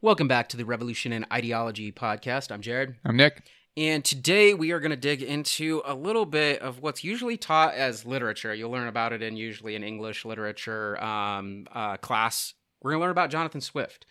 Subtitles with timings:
[0.00, 2.52] Welcome back to the Revolution in Ideology podcast.
[2.52, 2.94] I'm Jared.
[3.04, 3.42] I'm Nick.
[3.76, 7.74] And today we are going to dig into a little bit of what's usually taught
[7.74, 8.54] as literature.
[8.54, 12.54] You'll learn about it in usually an English literature um, uh, class.
[12.80, 14.06] We're going to learn about Jonathan Swift.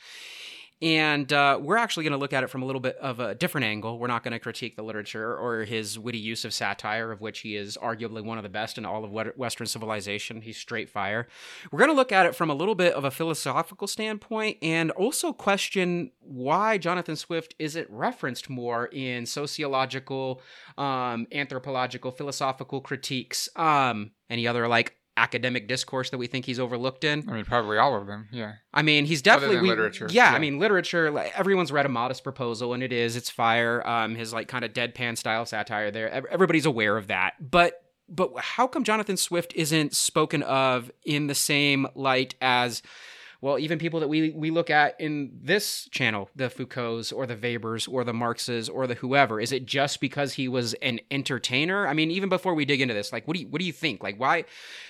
[0.79, 3.34] And uh, we're actually going to look at it from a little bit of a
[3.34, 3.98] different angle.
[3.98, 7.39] We're not going to critique the literature or his witty use of satire, of which
[7.39, 10.41] he is arguably one of the best in all of Western civilization.
[10.41, 11.27] He's straight fire.
[11.71, 14.91] We're going to look at it from a little bit of a philosophical standpoint and
[14.91, 20.41] also question why Jonathan Swift isn't referenced more in sociological,
[20.78, 23.50] um, anthropological, philosophical critiques.
[23.55, 27.27] Um, any other like academic discourse that we think he's overlooked in.
[27.27, 28.30] I mean, probably all of them.
[28.31, 28.53] Yeah.
[28.73, 30.08] I mean, he's definitely we, literature.
[30.09, 31.12] Yeah, yeah, I mean, literature.
[31.12, 33.85] Like, everyone's read a modest proposal, and it is it's fire.
[33.85, 36.09] Um, his like kind of deadpan style satire there.
[36.31, 37.81] Everybody's aware of that, but.
[38.09, 42.81] But how come Jonathan Swift isn't spoken of in the same light as
[43.41, 47.38] well, even people that we we look at in this channel, the Foucaults or the
[47.38, 51.88] Webers or the Marxes or the whoever, is it just because he was an entertainer?
[51.88, 53.73] I mean, even before we dig into this, like, what do you what do you
[53.73, 54.02] think?
[54.02, 54.45] Like, why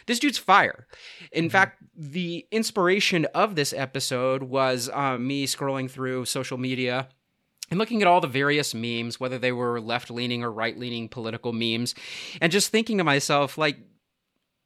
[0.05, 0.87] this dude's fire?
[1.31, 1.51] In mm-hmm.
[1.51, 7.09] fact, the inspiration of this episode was uh, me scrolling through social media
[7.69, 11.09] and looking at all the various memes, whether they were left leaning or right leaning
[11.09, 11.95] political memes,
[12.41, 13.77] and just thinking to myself, like,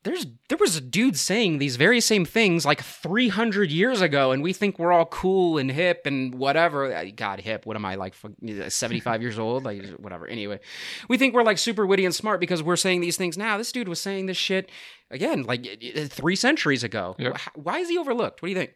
[0.03, 4.41] there's there was a dude saying these very same things like 300 years ago and
[4.41, 7.95] we think we're all cool and hip and whatever uh, god hip what am i
[7.95, 10.59] like uh, 75 years old like whatever anyway
[11.08, 13.71] we think we're like super witty and smart because we're saying these things now this
[13.71, 14.69] dude was saying this shit
[15.11, 17.38] again like uh, uh, 3 centuries ago yep.
[17.55, 18.73] why is he overlooked what do you think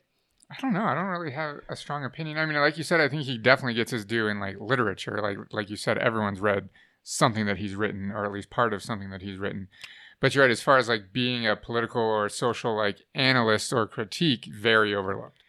[0.48, 0.86] I don't know.
[0.86, 2.38] I don't really have a strong opinion.
[2.38, 5.20] I mean, like you said, I think he definitely gets his due in like literature.
[5.20, 6.70] Like like you said, everyone's read
[7.02, 9.70] something that he's written, or at least part of something that he's written.
[10.20, 13.86] But you're right, as far as like being a political or social like analyst or
[13.86, 15.42] critique, very overlooked.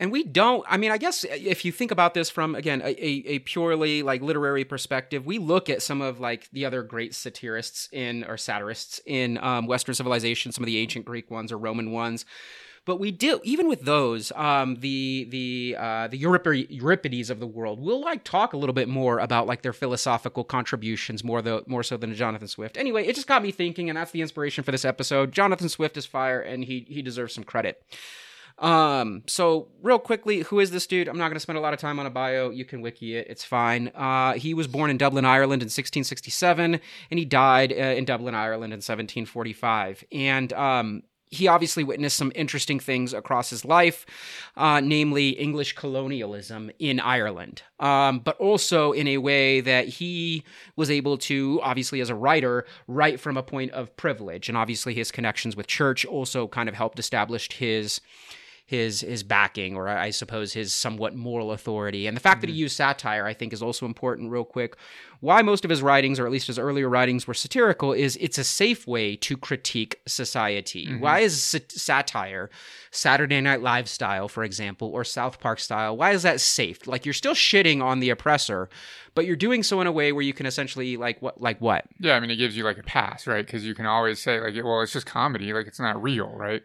[0.00, 2.90] And we don't, I mean, I guess if you think about this from, again, a,
[2.98, 7.88] a, purely like literary perspective, we look at some of like the other great satirists
[7.92, 11.92] in, or satirists in um, Western civilization, some of the ancient Greek ones or Roman
[11.92, 12.24] ones
[12.84, 17.80] but we do even with those, um, the the uh, the Euripides of the world,
[17.80, 21.82] we'll like talk a little bit more about like their philosophical contributions more the more
[21.82, 22.76] so than Jonathan Swift.
[22.76, 25.32] Anyway, it just got me thinking, and that's the inspiration for this episode.
[25.32, 27.82] Jonathan Swift is fire, and he he deserves some credit.
[28.58, 31.08] Um, so real quickly, who is this dude?
[31.08, 32.50] I'm not going to spend a lot of time on a bio.
[32.50, 33.26] You can wiki it.
[33.28, 33.88] It's fine.
[33.94, 38.34] Uh, he was born in Dublin, Ireland in 1667, and he died uh, in Dublin,
[38.34, 40.04] Ireland in 1745.
[40.12, 44.04] And, um, he obviously witnessed some interesting things across his life,
[44.56, 50.44] uh, namely English colonialism in Ireland, um, but also in a way that he
[50.76, 54.50] was able to, obviously, as a writer, write from a point of privilege.
[54.50, 58.00] And obviously, his connections with church also kind of helped establish his
[58.64, 62.06] his his backing or I suppose his somewhat moral authority.
[62.06, 62.40] And the fact mm-hmm.
[62.42, 62.60] that he mm-hmm.
[62.60, 64.76] used satire I think is also important real quick.
[65.22, 68.38] Why most of his writings or at least his earlier writings were satirical is it's
[68.38, 70.88] a safe way to critique society.
[70.88, 70.98] Mm-hmm.
[70.98, 72.50] Why is satire
[72.90, 75.96] Saturday Night Live style for example or South Park style?
[75.96, 76.88] Why is that safe?
[76.88, 78.68] Like you're still shitting on the oppressor,
[79.14, 81.84] but you're doing so in a way where you can essentially like what like what?
[82.00, 83.46] Yeah, I mean it gives you like a pass, right?
[83.46, 86.64] Cuz you can always say like well it's just comedy, like it's not real, right?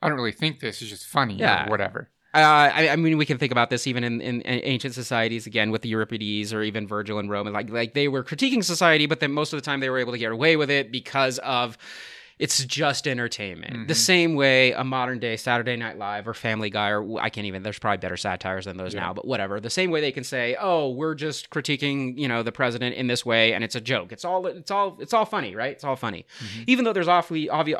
[0.00, 1.66] I don't really think this is just funny yeah.
[1.66, 2.08] or whatever.
[2.36, 5.46] Uh, I, I, mean, we can think about this even in, in, in, ancient societies
[5.46, 7.46] again with the Euripides or even Virgil and Rome.
[7.48, 10.12] Like, like they were critiquing society, but then most of the time they were able
[10.12, 11.78] to get away with it because of
[12.38, 13.72] it's just entertainment.
[13.72, 13.86] Mm-hmm.
[13.86, 17.46] The same way a modern day Saturday Night Live or Family Guy or I can't
[17.46, 17.62] even.
[17.62, 19.00] There's probably better satires than those yeah.
[19.00, 19.58] now, but whatever.
[19.58, 23.06] The same way they can say, "Oh, we're just critiquing, you know, the president in
[23.06, 24.12] this way, and it's a joke.
[24.12, 25.72] It's all, it's all, it's all funny, right?
[25.72, 26.62] It's all funny." Mm-hmm.
[26.66, 27.78] Even though there's awfully, obvious,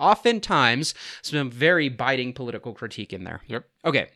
[0.00, 3.42] oftentimes some very biting political critique in there.
[3.46, 3.64] Yep.
[3.84, 4.08] Okay.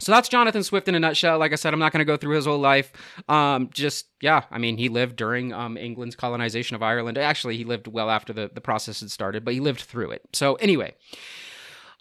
[0.00, 1.38] So that's Jonathan Swift in a nutshell.
[1.38, 2.92] Like I said, I'm not going to go through his whole life.
[3.28, 7.16] Um, just yeah, I mean, he lived during um, England's colonization of Ireland.
[7.16, 10.22] Actually, he lived well after the the process had started, but he lived through it.
[10.32, 10.94] So anyway,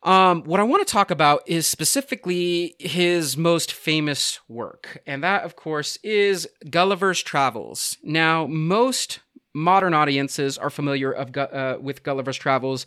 [0.01, 5.43] um, what I want to talk about is specifically his most famous work, and that,
[5.43, 7.97] of course, is Gulliver's Travels.
[8.03, 9.19] Now, most
[9.53, 12.85] modern audiences are familiar of, uh, with Gulliver's Travels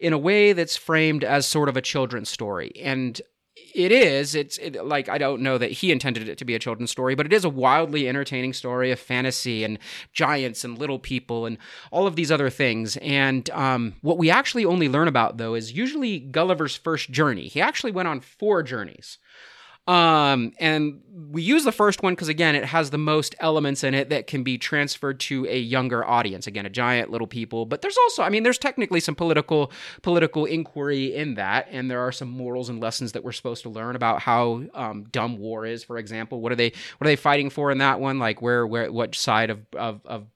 [0.00, 2.72] in a way that's framed as sort of a children's story.
[2.80, 3.20] And
[3.74, 4.34] it is.
[4.34, 7.14] It's it, like I don't know that he intended it to be a children's story,
[7.14, 9.78] but it is a wildly entertaining story of fantasy and
[10.12, 11.58] giants and little people and
[11.90, 12.96] all of these other things.
[12.98, 17.48] And um, what we actually only learn about though is usually Gulliver's first journey.
[17.48, 19.18] He actually went on four journeys.
[19.88, 21.00] Um, and
[21.30, 24.26] we use the first one because again, it has the most elements in it that
[24.26, 26.46] can be transferred to a younger audience.
[26.46, 30.44] Again, a giant little people, but there's also, I mean, there's technically some political political
[30.44, 33.96] inquiry in that, and there are some morals and lessons that we're supposed to learn
[33.96, 35.82] about how um, dumb war is.
[35.82, 38.18] For example, what are they what are they fighting for in that one?
[38.18, 40.26] Like where where what side of of, of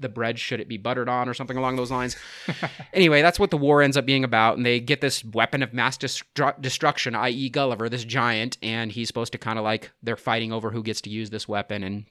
[0.00, 2.16] the bread should it be buttered on or something along those lines.
[2.92, 5.72] anyway, that's what the war ends up being about, and they get this weapon of
[5.72, 10.16] mass destru- destruction, i.e., Gulliver, this giant, and he's supposed to kind of like they're
[10.16, 12.06] fighting over who gets to use this weapon, and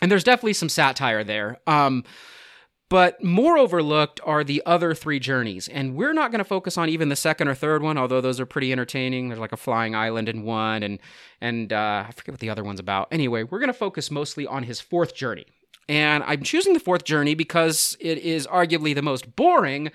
[0.00, 1.58] and there's definitely some satire there.
[1.66, 2.04] Um,
[2.90, 6.88] but more overlooked are the other three journeys, and we're not going to focus on
[6.88, 9.28] even the second or third one, although those are pretty entertaining.
[9.28, 10.98] There's like a flying island in one, and
[11.40, 13.08] and uh, I forget what the other one's about.
[13.10, 15.46] Anyway, we're going to focus mostly on his fourth journey,
[15.88, 19.90] and I'm choosing the fourth journey because it is arguably the most boring,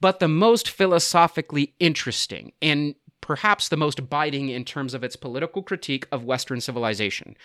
[0.00, 5.62] but the most philosophically interesting, and perhaps the most biting in terms of its political
[5.62, 7.36] critique of Western civilization.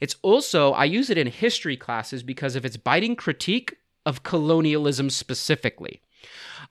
[0.00, 5.10] It's also, I use it in history classes because of its biting critique of colonialism
[5.10, 6.00] specifically.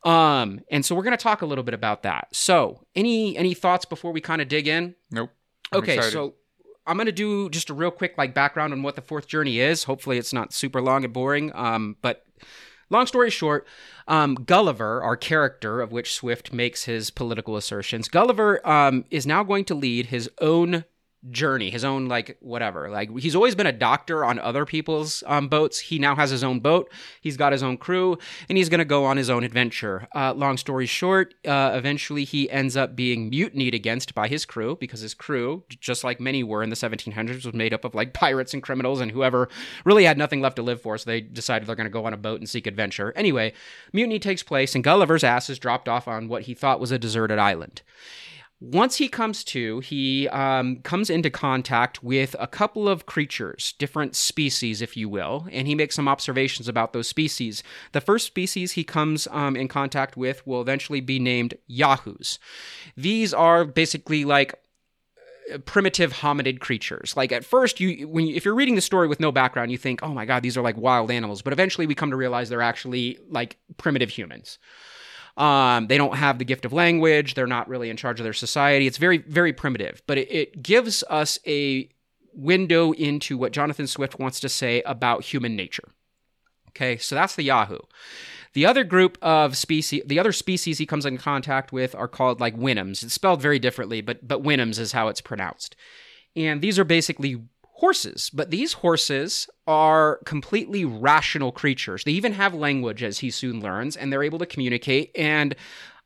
[0.04, 2.28] Um, and so we're going to talk a little bit about that.
[2.32, 4.96] So, any any thoughts before we kind of dig in?
[5.12, 5.30] Nope.
[5.72, 6.14] I'm okay, excited.
[6.14, 6.34] so
[6.86, 9.86] I'm gonna do just a real quick like background on what the fourth journey is.
[9.86, 11.52] Hopefully, it's not super long and boring.
[11.56, 12.26] Um, but
[12.90, 13.66] long story short,
[14.08, 19.44] um, Gulliver, our character of which Swift makes his political assertions, Gulliver um, is now
[19.44, 20.86] going to lead his own
[21.31, 22.90] journey, his own like whatever.
[22.90, 25.80] Like he's always been a doctor on other people's um, boats.
[25.80, 26.92] He now has his own boat.
[27.22, 28.18] He's got his own crew,
[28.50, 30.08] and he's to go on his own adventure.
[30.16, 34.78] Uh, long story short, uh, eventually he ends up being mutinied against by his crew
[34.80, 38.14] because his crew, just like many were in the 1700s, was made up of like
[38.24, 39.50] pirates and criminals and whoever
[39.86, 40.98] really had nothing left to live for.
[40.98, 43.14] So they decided they're to go on a boat and seek adventure.
[43.16, 43.54] Anyway,
[43.92, 47.00] mutiny takes place, and Gulliver's ass is dropped off on what he thought was a
[47.00, 47.81] deserted island.
[48.63, 54.15] Once he comes to, he um, comes into contact with a couple of creatures, different
[54.15, 57.62] species, if you will, and he makes some observations about those species.
[57.92, 62.39] The first species he comes um, in contact with will eventually be named Yahoos.
[62.95, 64.56] These are basically like
[65.54, 67.18] uh, primitive hominid creatures.
[67.18, 69.77] Like at first, you when you, if you're reading the story with no background, you
[69.77, 72.48] think, "Oh my god, these are like wild animals," but eventually we come to realize
[72.48, 74.57] they're actually like primitive humans.
[75.36, 77.34] Um, they don't have the gift of language.
[77.34, 78.86] They're not really in charge of their society.
[78.86, 81.90] It's very, very primitive, but it, it gives us a
[82.34, 85.90] window into what Jonathan Swift wants to say about human nature.
[86.70, 87.80] Okay, so that's the Yahoo.
[88.54, 92.40] The other group of species, the other species he comes in contact with are called
[92.40, 93.04] like Winims.
[93.04, 95.76] It's spelled very differently, but but Winims is how it's pronounced.
[96.36, 98.30] And these are basically horses.
[98.34, 102.04] But these horses are completely rational creatures.
[102.04, 105.12] They even have language, as he soon learns, and they're able to communicate.
[105.16, 105.56] And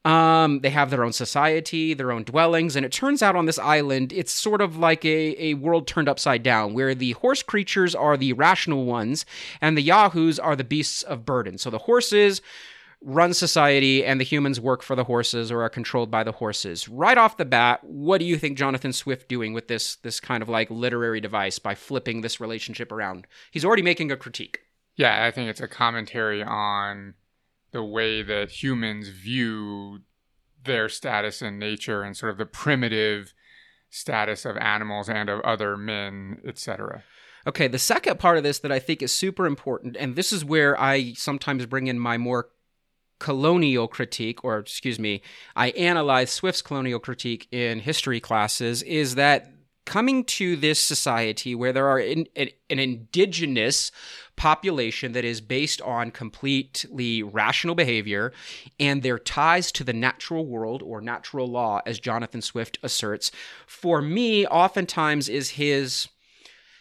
[0.06, 3.60] um, they have their own society, their own dwellings, and it turns out on this
[3.60, 7.94] island, it's sort of like a, a world turned upside down, where the horse creatures
[7.94, 9.26] are the rational ones,
[9.60, 11.58] and the Yahoos are the beasts of burden.
[11.58, 12.42] So the horses
[13.02, 16.90] run society and the humans work for the horses or are controlled by the horses.
[16.90, 20.42] Right off the bat, what do you think Jonathan Swift doing with this this kind
[20.42, 23.28] of like literary device by flipping this relationship around?
[23.52, 24.62] He's already making a critique.
[24.96, 27.14] Yeah, I think it's a commentary on
[27.72, 30.00] the way that humans view
[30.64, 33.34] their status in nature and sort of the primitive
[33.90, 37.04] status of animals and of other men, etc.
[37.46, 40.44] Okay, the second part of this that I think is super important, and this is
[40.44, 42.50] where I sometimes bring in my more
[43.20, 45.22] colonial critique, or excuse me,
[45.56, 49.52] I analyze Swift's colonial critique in history classes, is that
[49.86, 53.90] coming to this society where there are in, an, an indigenous
[54.36, 58.34] population that is based on completely rational behavior
[58.80, 63.32] and their ties to the natural world or natural law, as Jonathan Swift asserts,
[63.66, 66.10] for me, oftentimes is his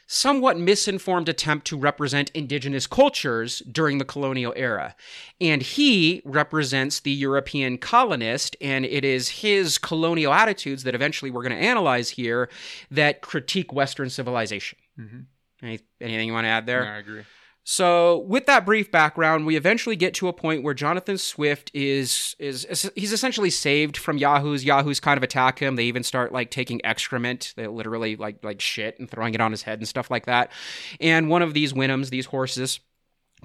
[0.07, 4.95] somewhat misinformed attempt to represent indigenous cultures during the colonial era.
[5.41, 11.43] And he represents the European colonist, and it is his colonial attitudes that eventually we're
[11.43, 12.49] going to analyze here
[12.91, 14.79] that critique Western civilization.
[14.99, 15.21] Mm-hmm.
[15.63, 16.85] Any, anything you want to add there?
[16.85, 17.23] No, I agree.
[17.68, 22.37] So, with that brief background, we eventually get to a point where Jonathan Swift is,
[22.38, 24.64] is he's essentially saved from Yahoos.
[24.64, 25.75] Yahoos kind of attack him.
[25.75, 29.50] They even start like taking excrement, they literally like like shit and throwing it on
[29.50, 30.52] his head and stuff like that.
[31.00, 32.78] And one of these Winims, these horses,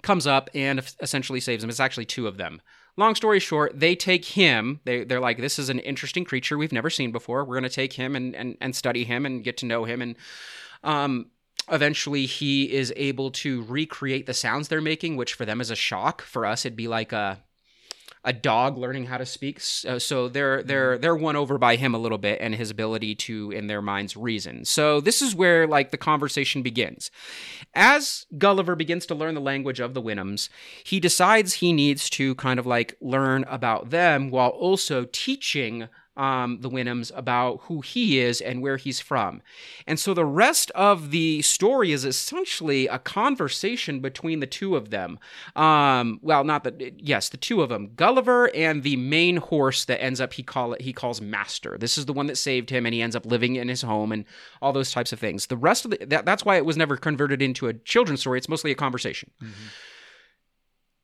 [0.03, 1.71] comes up and essentially saves him.
[1.71, 2.61] It's actually two of them.
[2.97, 4.81] Long story short, they take him.
[4.83, 7.43] They, they're like, this is an interesting creature we've never seen before.
[7.43, 9.99] We're going to take him and, and, and study him and get to know him.
[10.03, 10.15] And
[10.83, 11.31] um,
[11.71, 15.75] eventually he is able to recreate the sounds they're making, which for them is a
[15.75, 16.21] shock.
[16.21, 17.39] For us, it'd be like a
[18.23, 19.59] a dog learning how to speak.
[19.59, 20.67] So, uh, so they're mm-hmm.
[20.67, 23.81] they're they're won over by him a little bit and his ability to, in their
[23.81, 24.65] minds, reason.
[24.65, 27.09] So this is where like the conversation begins.
[27.73, 30.49] As Gulliver begins to learn the language of the Winhams,
[30.83, 35.87] he decides he needs to kind of like learn about them while also teaching
[36.17, 39.41] um, the Winhams about who he is and where he's from.
[39.87, 44.89] And so the rest of the story is essentially a conversation between the two of
[44.89, 45.19] them.
[45.55, 50.03] Um, well, not the yes, the two of them, Gulliver and the main horse that
[50.03, 51.77] ends up he call it he calls Master.
[51.77, 54.11] This is the one that saved him, and he ends up living in his home
[54.11, 54.25] and
[54.61, 55.47] all those types of things.
[55.47, 58.37] The rest of the that, that's why it was never converted into a children's story.
[58.37, 59.31] It's mostly a conversation.
[59.41, 59.67] Mm-hmm.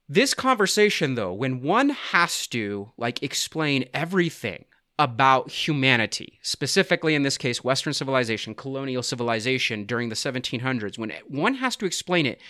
[0.10, 4.66] This conversation, though, when one has to like explain everything
[5.00, 11.56] about humanity, specifically in this case, Western civilization, colonial civilization during the 1700s, when one
[11.56, 12.42] has to explain it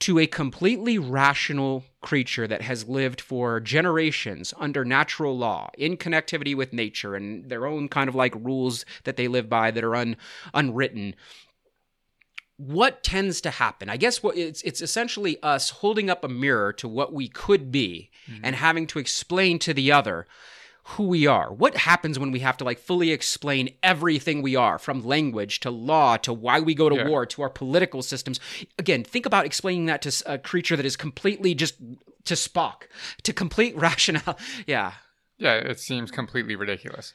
[0.00, 6.56] to a completely rational creature that has lived for generations under natural law in connectivity
[6.56, 9.94] with nature and their own kind of like rules that they live by that are
[9.94, 10.16] un,
[10.54, 11.14] unwritten
[12.56, 16.72] what tends to happen i guess what it's it's essentially us holding up a mirror
[16.72, 18.40] to what we could be mm-hmm.
[18.42, 20.26] and having to explain to the other
[20.84, 21.52] who we are.
[21.52, 25.70] What happens when we have to like fully explain everything we are from language to
[25.70, 27.08] law to why we go to yeah.
[27.08, 28.40] war to our political systems?
[28.78, 31.74] Again, think about explaining that to a creature that is completely just
[32.24, 32.82] to Spock,
[33.22, 34.38] to complete rationale.
[34.66, 34.94] Yeah.
[35.38, 37.14] Yeah, it seems completely ridiculous.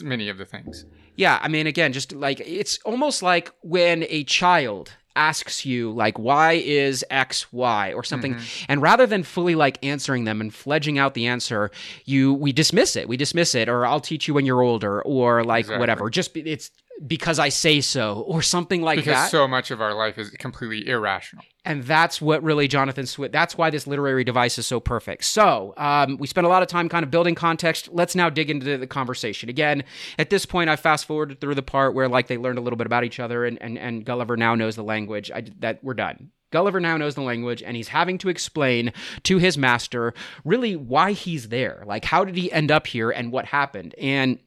[0.00, 0.86] Many of the things.
[1.14, 6.18] Yeah, I mean, again, just like it's almost like when a child asks you like
[6.18, 8.64] why is x y or something mm-hmm.
[8.68, 11.70] and rather than fully like answering them and fledging out the answer
[12.04, 15.44] you we dismiss it we dismiss it or i'll teach you when you're older or
[15.44, 15.80] like exactly.
[15.80, 16.70] whatever just it's
[17.06, 19.24] because I say so, or something like because that.
[19.26, 21.44] Because so much of our life is completely irrational.
[21.64, 25.24] And that's what really Jonathan Swift, that's why this literary device is so perfect.
[25.24, 27.88] So, um, we spent a lot of time kind of building context.
[27.90, 29.48] Let's now dig into the conversation.
[29.48, 29.84] Again,
[30.18, 32.76] at this point, I fast forwarded through the part where like they learned a little
[32.76, 35.30] bit about each other and, and, and Gulliver now knows the language.
[35.30, 36.30] I, that we're done.
[36.54, 38.92] Gulliver now knows the language and he's having to explain
[39.24, 41.82] to his master really why he's there.
[41.84, 43.92] Like, how did he end up here and what happened?
[44.00, 44.38] And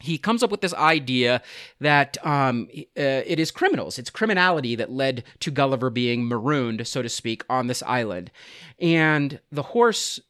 [0.00, 1.42] he comes up with this idea
[1.80, 7.02] that um, uh, it is criminals, it's criminality that led to Gulliver being marooned, so
[7.02, 8.30] to speak, on this island.
[8.78, 10.20] And the horse,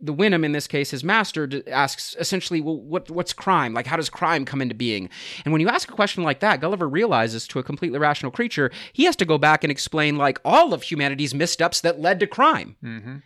[0.00, 3.72] the Winham in this case, his master, asks essentially, well, what, what's crime?
[3.72, 5.08] Like, how does crime come into being?
[5.44, 8.70] And when you ask a question like that, Gulliver realizes to a completely rational creature,
[8.92, 12.26] he has to go back and explain, like, all of humanity's missteps that led to
[12.26, 12.76] crime.
[12.82, 13.16] Mm-hmm.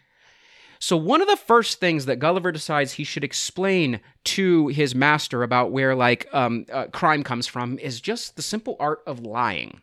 [0.81, 5.43] So, one of the first things that Gulliver decides he should explain to his master
[5.43, 9.83] about where, like, um, uh, crime comes from is just the simple art of lying.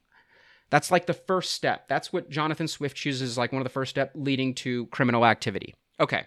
[0.69, 1.87] That's like the first step.
[1.87, 5.75] That's what Jonathan Swift chooses, like one of the first steps leading to criminal activity.
[5.99, 6.23] Okay.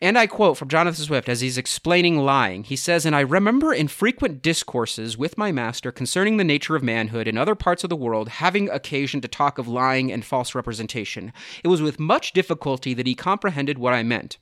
[0.00, 2.62] And I quote from Jonathan Swift as he's explaining lying.
[2.62, 6.84] He says, And I remember in frequent discourses with my master concerning the nature of
[6.84, 10.54] manhood in other parts of the world having occasion to talk of lying and false
[10.54, 11.32] representation.
[11.64, 14.38] It was with much difficulty that he comprehended what I meant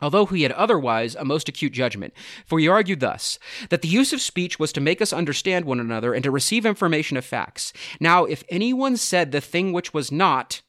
[0.00, 2.12] although he had otherwise a most acute judgment.
[2.44, 3.38] For he argued thus
[3.70, 6.66] that the use of speech was to make us understand one another and to receive
[6.66, 7.72] information of facts.
[8.00, 10.62] Now, if anyone said the thing which was not,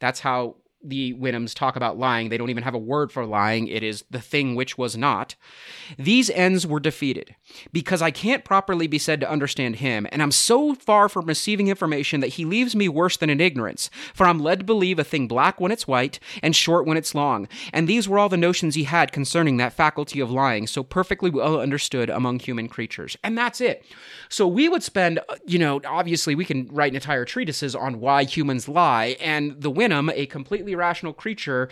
[0.00, 2.28] that's how the Winhams talk about lying.
[2.28, 3.68] They don't even have a word for lying.
[3.68, 5.34] It is the thing which was not.
[5.98, 7.34] These ends were defeated
[7.72, 11.68] because I can't properly be said to understand him, and I'm so far from receiving
[11.68, 13.90] information that he leaves me worse than in ignorance.
[14.14, 17.14] For I'm led to believe a thing black when it's white and short when it's
[17.14, 17.48] long.
[17.72, 21.30] And these were all the notions he had concerning that faculty of lying, so perfectly
[21.30, 23.16] well understood among human creatures.
[23.22, 23.84] And that's it.
[24.30, 28.24] So we would spend, uh, you know, obviously we can write entire treatises on why
[28.24, 31.68] humans lie, and the Winham, a completely completely rational creature,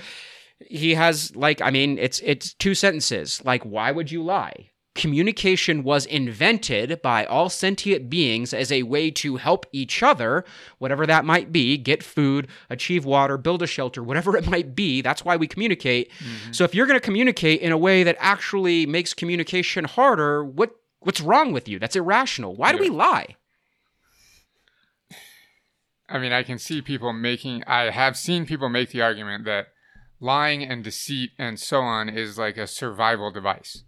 [0.60, 3.42] he has like I mean it's it's two sentences.
[3.44, 4.70] Like why would you lie?
[4.94, 10.44] Communication was invented by all sentient beings as a way to help each other,
[10.78, 15.00] whatever that might be, get food, achieve water, build a shelter, whatever it might be.
[15.00, 16.10] That's why we communicate.
[16.10, 16.52] Mm-hmm.
[16.52, 20.70] So if you're going to communicate in a way that actually makes communication harder, what
[21.08, 21.78] what's wrong with you?
[21.78, 22.54] That's irrational.
[22.54, 23.36] Why do we lie?
[26.06, 29.68] I mean, I can see people making, I have seen people make the argument that
[30.20, 33.84] lying and deceit and so on is like a survival device.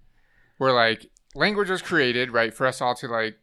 [0.56, 3.36] Where like language was created, right, for us all to like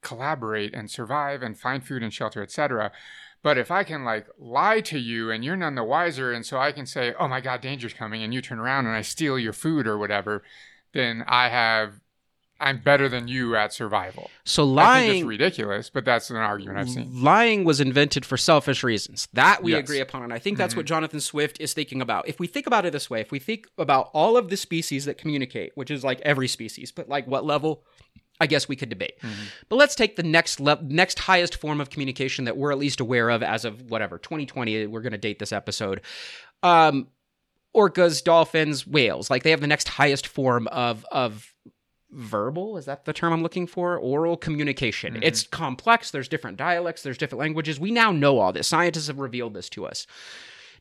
[0.00, 2.92] collaborate and survive and find food and shelter, etc.
[3.42, 6.56] But if I can like lie to you and you're none the wiser, and so
[6.56, 9.40] I can say, oh my God, danger's coming, and you turn around and I steal
[9.40, 10.44] your food or whatever,
[10.92, 12.01] then I have
[12.62, 14.30] I'm better than you at survival.
[14.44, 17.22] So I think lying it's ridiculous, but that's an argument I've seen.
[17.22, 19.28] lying was invented for selfish reasons.
[19.32, 19.80] That we Yes.
[19.80, 20.22] agree upon.
[20.22, 22.28] And I think that's what Jonathan Swift is thinking about.
[22.28, 25.04] If we think about it this way, if we think about all of the species
[25.06, 27.82] that communicate, which is like every species, but like what level,
[28.40, 29.14] I guess we could debate.
[29.68, 33.00] But let's take the next le- next highest form of communication that we're at least
[33.00, 34.86] aware of as of whatever 2020.
[34.86, 36.00] We're going to date this episode.
[36.62, 37.08] Um,
[37.74, 39.30] orcas, dolphins, whales.
[39.30, 41.51] Like they have the next highest form of of
[42.12, 43.98] verbal is that the term i'm looking for?
[43.98, 45.14] Oral communication.
[45.14, 45.22] Mm-hmm.
[45.22, 47.80] It's complex there's different dialects there's different languages.
[47.80, 48.68] We now know all this.
[48.68, 50.06] Scientists have revealed this to us.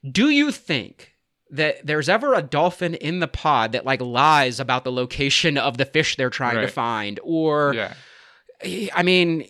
[0.09, 1.13] Do you think
[1.51, 5.77] that there's ever a dolphin in the pod that like lies about the location of
[5.77, 7.19] the fish they're trying to find?
[7.23, 7.93] Or Yeah.
[8.93, 9.47] I mean,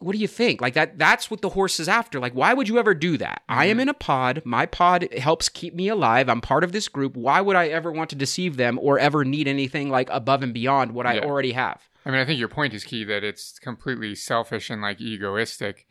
[0.00, 0.60] what do you think?
[0.60, 2.18] Like that that's what the horse is after.
[2.20, 3.42] Like why would you ever do that?
[3.48, 3.70] I Mm-hmm.
[3.70, 4.42] am in a pod.
[4.44, 6.28] My pod helps keep me alive.
[6.28, 7.16] I'm part of this group.
[7.16, 10.54] Why would I ever want to deceive them or ever need anything like above and
[10.54, 11.82] beyond what I already have?
[12.04, 15.86] I mean, I think your point is key that it's completely selfish and like egoistic.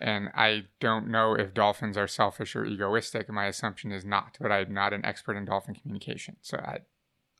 [0.00, 3.28] And I don't know if dolphins are selfish or egoistic.
[3.28, 6.36] My assumption is not, but I'm not an expert in dolphin communication.
[6.40, 6.78] So I,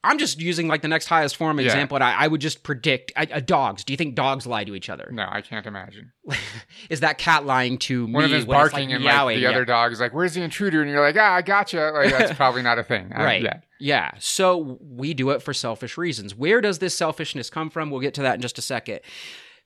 [0.03, 1.67] I'm just using like the next highest form Yeah.
[1.67, 1.97] example.
[1.97, 3.85] And I, I would just predict uh, uh, dogs.
[3.85, 5.09] Do you think dogs lie to each other?
[5.13, 6.13] no, I can't imagine.
[6.91, 8.15] Is that cat lying to me?
[8.15, 9.51] One of them's barking like, and like the Yeah.
[9.51, 12.33] other dog is like, "Where's the intruder?" And you're like, "Ah, I gotcha." Like that's
[12.37, 13.13] probably not a thing.
[13.15, 13.43] I- Right.
[13.43, 13.61] yeah.
[13.79, 14.11] Yeah.
[14.19, 16.35] So we do it for selfish reasons.
[16.35, 17.91] Where does this selfishness come from?
[17.91, 19.01] We'll get to that in just a second.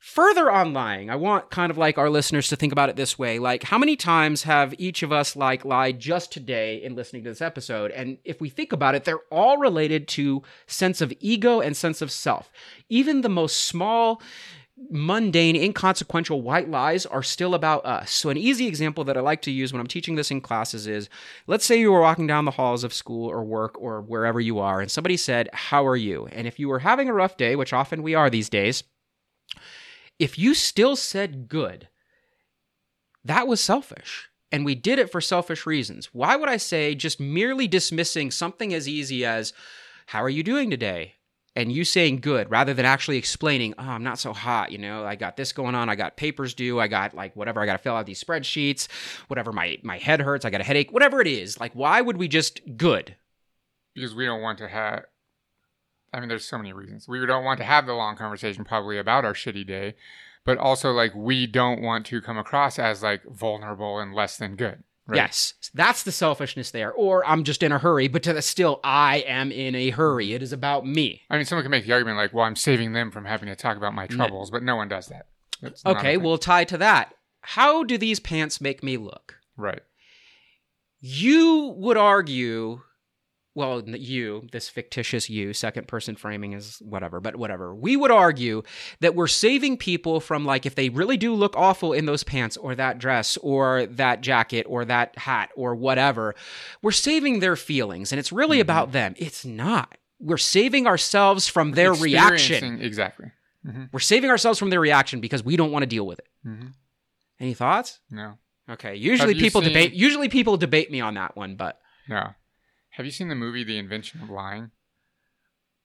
[0.09, 3.19] Further on lying, I want kind of like our listeners to think about it this
[3.19, 3.39] way.
[3.39, 7.31] Like, how many times have each of us like lied just today in listening to
[7.31, 7.91] this episode?
[7.91, 12.03] And if we think about it, they're all related to sense of ego and sense
[12.03, 12.53] of self.
[12.91, 14.21] Even the most small,
[14.91, 18.11] mundane, inconsequential white lies are still about us.
[18.11, 20.87] So, an easy example that I like to use when I'm teaching this in classes
[20.87, 21.09] is
[21.47, 24.59] let's say you were walking down the halls of school or work or wherever you
[24.59, 26.27] are, and somebody said, How are you?
[26.27, 28.85] And if you were having a rough day, which often we are these days,
[30.19, 31.89] if you still said good,
[33.25, 34.29] that was selfish.
[34.53, 36.11] And we did it for selfish reasons.
[36.13, 39.53] Why would I say just merely dismissing something as easy as,
[40.07, 41.15] How are you doing today?
[41.57, 45.05] and you saying good rather than actually explaining, oh, I'm not so hot, you know,
[45.05, 47.75] I got this going on, I got papers due, I got like whatever, I got
[47.75, 48.89] to fill out these spreadsheets,
[49.29, 51.61] whatever, my my head hurts, I got a headache, whatever it is.
[51.61, 53.15] Like, why would we just good?
[53.95, 55.05] because we don't want to have
[56.15, 58.99] i mean there's so many reasons we don't want to have the long conversation probably
[58.99, 59.95] about our shitty day
[60.45, 64.57] but also like we don't want to come across as like vulnerable and less than
[64.57, 66.91] good right Yes, that's the selfishness there.
[66.91, 70.33] Or I'm just in a hurry, but to the still, I am in a hurry.
[70.33, 71.21] It is about me.
[71.29, 73.55] i mean someone can make the argument like well i'm saving them from having to
[73.57, 75.27] talk about my troubles but no one does that
[75.61, 79.37] That's Okay, we'll tie to that, how do these pants make me look?
[79.59, 79.83] right
[81.01, 82.81] You would argue,
[83.55, 87.73] well, you, this fictitious you, second person framing is whatever, but whatever.
[87.75, 88.63] We would argue
[89.01, 92.57] that we're saving people from, like, if they really do look awful in those pants
[92.57, 96.35] or that dress or that jacket or that hat or whatever,
[96.83, 99.15] we're saving their feelings and it's really about them.
[99.19, 99.97] It's not.
[100.19, 102.81] We're saving ourselves from their reaction.
[102.81, 103.31] Exactly
[103.93, 106.29] We're saving ourselves from their reaction because we don't want to deal with it.
[106.47, 106.73] Mhm.
[107.41, 108.01] Any thoughts?
[108.11, 108.39] no
[108.69, 108.95] Okay.
[108.97, 109.93] Usually people seen- debate.
[109.93, 112.35] Usually people debate me on that one, but no
[112.97, 114.71] have you seen the movie the invention of lying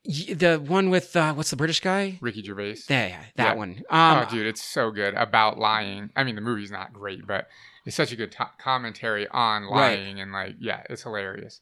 [0.06, 2.18] Y- the one with uh, what's the British guy?
[2.22, 3.54] ricky gervais Yeah, that Yeah.
[3.54, 3.84] one.
[3.90, 6.10] Um, oh, dude, it's so good about lying.
[6.16, 7.48] I mean, the movie's not great, but
[7.86, 10.00] it's such a good to commentary on Right.
[10.00, 11.60] lying, and like, yeah, it's hilarious.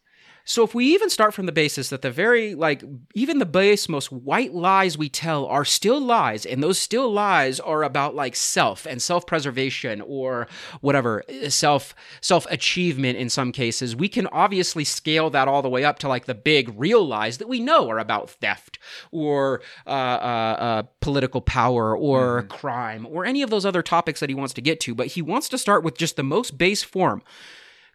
[0.47, 2.81] So if we even start from the basis that the very like
[3.13, 7.60] even the base most white lies we tell are still lies, and those still lies
[7.60, 10.47] are about like self and self-preservation or
[10.79, 15.99] whatever self self-achievement in some cases, we can obviously scale that all the way up
[15.99, 18.79] to like the big real lies that we know are about theft
[19.12, 24.29] or uh, uh, uh, political power or crime or any of those other topics that
[24.29, 24.95] he wants to get to.
[24.95, 27.21] But he wants to start with just the most base form.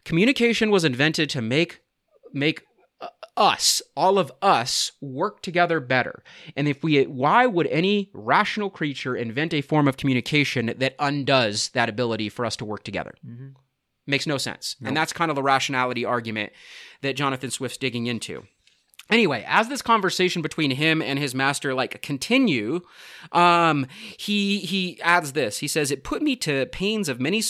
[0.05, 1.79] Communication was invented to make
[2.33, 2.63] make
[3.01, 6.23] uh, us all of us work together better.
[6.55, 11.69] And if we why would any rational creature invent a form of communication that undoes
[11.69, 13.13] that ability for us to work together?
[14.05, 14.75] Makes no sense.
[14.87, 16.51] And that's kind of the rationality argument
[17.01, 18.43] that jonathan swift's digging into.
[19.09, 22.81] Anyway, as this conversation between him and his master like continue,
[23.33, 23.85] um,
[24.17, 25.59] he he adds this.
[25.59, 27.41] He says, "It put me to pains of many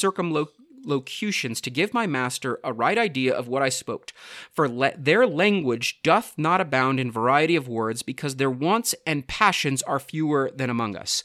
[0.83, 4.11] circumlocutions to give my master a right idea of what I spoke.
[4.51, 9.27] For le- their language doth not abound in variety of words, because their wants and
[9.27, 11.23] passions are fewer than among us."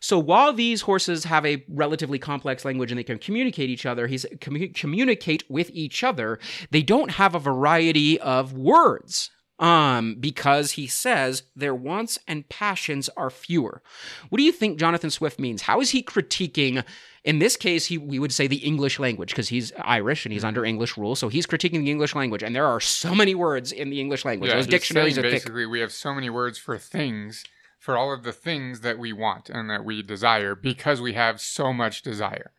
[0.00, 4.06] So while these horses have a relatively complex language and they can communicate each other,
[4.06, 6.38] he's commu- communicate with each other.
[6.70, 13.08] They don't have a variety of words um, because he says their wants and passions
[13.16, 13.82] are fewer.
[14.28, 15.62] What do you think Jonathan Swift means?
[15.62, 16.84] How is he critiquing?
[17.24, 20.44] In this case, he we would say the English language because he's Irish and he's
[20.44, 23.72] under English rule, so he's critiquing the English language, and there are so many words
[23.72, 24.48] in the English language.
[24.50, 25.32] Yeah, Those dictionaries are thick.
[25.32, 27.44] basically we have so many words for things,
[27.78, 31.40] for all of the things that we want and that we desire because we have
[31.40, 32.52] so much desire.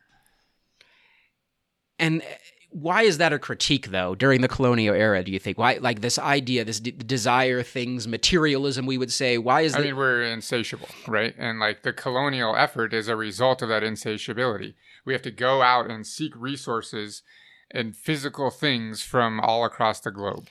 [1.98, 2.22] And
[2.70, 5.22] why is that a critique, though, during the colonial era?
[5.24, 8.86] Do you think why, like this idea, this d- desire things, materialism?
[8.86, 9.84] We would say, why is I that?
[9.86, 11.34] mean, we're insatiable, right?
[11.36, 14.74] And like the colonial effort is a result of that insatiability.
[15.04, 17.22] We have to go out and seek resources
[17.72, 20.48] and physical things from all across the globe.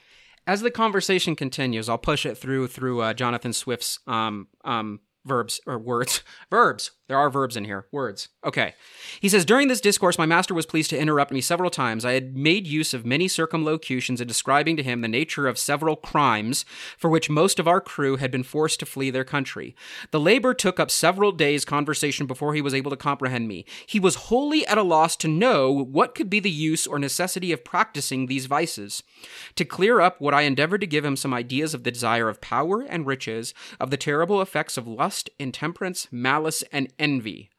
[0.47, 4.99] As the conversation continues, I'll push it through through uh, Jonathan Swift's um, um,
[5.29, 6.21] verbs or words.
[6.49, 6.91] verbs.
[7.09, 7.87] There are verbs in here.
[7.91, 8.29] Words.
[8.45, 8.75] Okay.
[9.19, 12.05] He says During this discourse, my master was pleased to interrupt me several times.
[12.05, 15.95] I had made use of many circumlocutions in describing to him the nature of several
[15.95, 16.65] crimes
[16.99, 19.75] for which most of our crew had been forced to flee their country.
[20.11, 23.65] The labor took up several days' conversation before he was able to comprehend me.
[23.87, 27.51] He was wholly at a loss to know what could be the use or necessity
[27.51, 29.01] of practicing these vices.
[29.55, 32.39] To clear up what I endeavored to give him some ideas of the desire of
[32.39, 34.87] power and riches, of the terrible effects of
[35.19, 37.49] lust, intemperance, malice, and envy.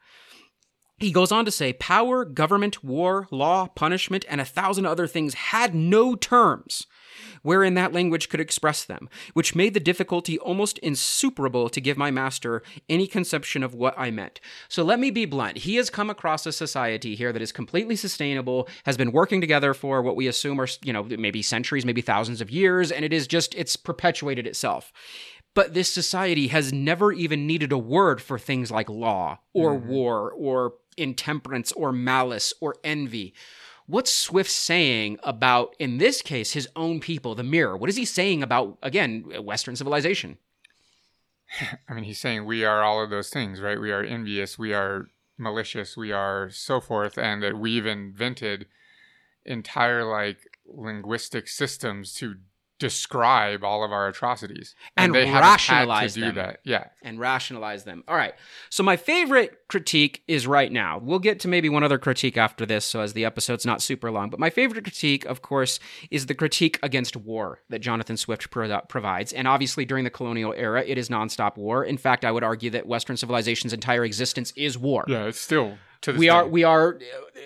[0.99, 5.35] He goes on to say power, government, war, law, punishment, and a thousand other things
[5.35, 6.87] had no terms
[7.43, 12.11] wherein that language could express them, which made the difficulty almost insuperable to give my
[12.11, 14.41] master any conception of what I meant.
[14.69, 15.59] So let me be blunt.
[15.59, 19.75] He has come across a society here that is completely sustainable, has been working together
[19.75, 23.13] for what we assume are, you know, maybe centuries, maybe thousands of years, and it
[23.13, 24.93] is just, it's perpetuated itself.
[25.55, 29.89] But this society has never even needed a word for things like law or mm-hmm.
[29.89, 33.35] war or intemperance or malice or envy.
[33.87, 37.77] What's Swift saying about, in this case, his own people, the mirror?
[37.77, 40.39] What is he saying about, again, Western civilization?
[41.89, 43.81] I mean, he's saying we are all of those things, right?
[43.81, 48.67] We are envious, we are malicious, we are so forth, and that we've invented
[49.45, 52.37] entire like linguistic systems to
[52.81, 56.35] describe all of our atrocities, And they rationalize to do them.
[56.35, 56.61] that.
[56.65, 58.03] Yeah, and rationalize them.
[58.09, 58.35] All right.
[58.71, 60.99] So my favorite critique is right now.
[60.99, 64.11] We'll get to maybe one other critique after this, so as the episode's not super
[64.11, 64.31] long.
[64.31, 65.79] But my favorite critique, of course,
[66.11, 69.33] is the critique against war that Jonathan Swift pro- provides.
[69.33, 71.85] And obviously, during the colonial era, it is nonstop war.
[71.85, 75.05] In fact, I would argue that Western civilization's entire existence is war.
[75.07, 76.29] yeah, it's still we day.
[76.29, 76.99] are we are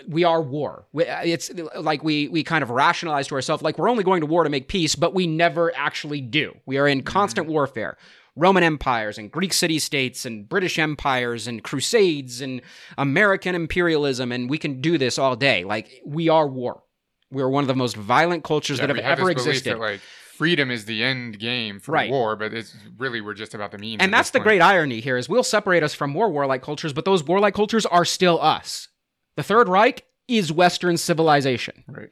[0.08, 0.86] we are war.
[0.92, 4.26] We- it's like we we kind of rationalize to ourselves like we're only going to
[4.26, 6.56] war to make peace but we never actually do.
[6.66, 7.96] We are in constant warfare.
[8.36, 12.62] Roman empires and greek city states and british empires and crusades and
[12.98, 15.64] american imperialism and we can do this all day.
[15.64, 16.82] Like we are war.
[17.30, 20.00] We're one of the most violent cultures Yeah, that we have, ever existed That, like
[20.36, 22.10] freedom is the end game for Right.
[22.10, 24.02] war, but it's really we're just about the means.
[24.02, 24.44] and that's the point.
[24.44, 27.86] great irony here is we'll separate us from more warlike cultures but those warlike cultures
[27.86, 28.88] are still us
[29.36, 32.10] the third reich is western civilization right.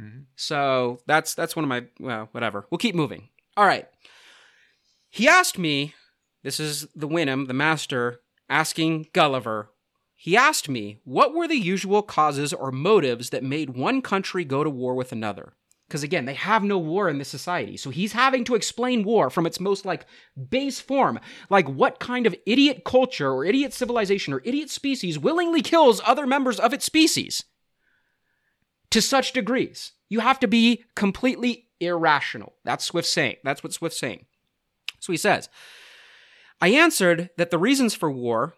[0.00, 0.24] Mhm.
[0.36, 2.66] So that's that's one of my well, whatever.
[2.70, 3.28] We'll keep moving.
[3.56, 3.88] All right.
[5.10, 5.94] He asked me,
[6.44, 9.70] this is the Wynnum, the master, asking Gulliver.
[10.14, 14.62] He asked me, what were the usual causes or motives that made one country go
[14.62, 15.54] to war with another?
[15.88, 17.78] Because again, they have no war in this society.
[17.78, 20.04] So he's having to explain war from its most like
[20.50, 21.18] base form.
[21.48, 26.26] Like what kind of idiot culture or idiot civilization or idiot species willingly kills other
[26.26, 27.44] members of its species?
[28.90, 29.92] to such degrees.
[30.08, 32.54] You have to be completely irrational.
[32.64, 33.36] That's Swift saying.
[33.44, 34.26] That's what Swift's saying.
[35.00, 35.48] So he says,
[36.60, 38.54] I answered that the reasons for war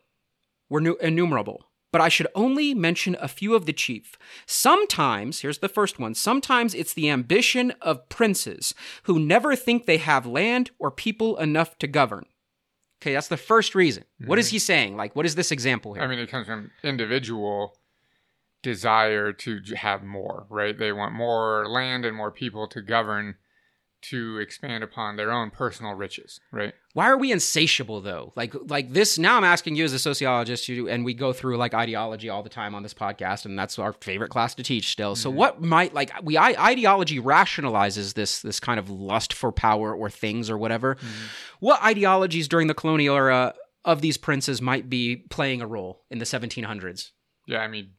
[0.69, 4.17] were innumerable, but I should only mention a few of the chief.
[4.47, 8.75] Sometimes, here's the first one, sometimes it's the ambition of princes
[9.05, 12.27] who never think they have land or people enough to govern.
[13.03, 14.05] Okay, that's the first reason.
[14.27, 14.63] What is he mm-hmm.
[14.63, 14.97] saying?
[14.97, 16.03] Like, what is this example here?
[16.03, 17.79] I mean, it comes from individual
[18.63, 20.79] desire to have more, right?
[20.79, 23.37] They want more land and more people to govern
[24.03, 26.75] to expand upon their own personal riches, right?
[26.93, 30.69] why are we insatiable though like like this now i'm asking you as a sociologist
[30.69, 33.79] you and we go through like ideology all the time on this podcast and that's
[33.79, 35.39] our favorite class to teach still so mm-hmm.
[35.39, 40.11] what might like we I, ideology rationalizes this this kind of lust for power or
[40.11, 41.27] things or whatever mm-hmm.
[41.61, 46.19] what ideologies during the colonial era of these princes might be playing a role in
[46.19, 47.11] the 1700s
[47.47, 47.93] Yeah, I mean,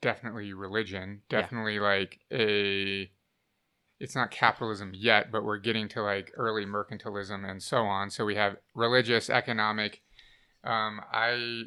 [0.00, 1.40] definitely religion, Yeah.
[1.40, 3.10] definitely like a.
[4.04, 8.10] It's not capitalism yet, but we're getting to like early mercantilism and so on.
[8.10, 10.02] So we have religious, economic.
[10.62, 11.64] Um, I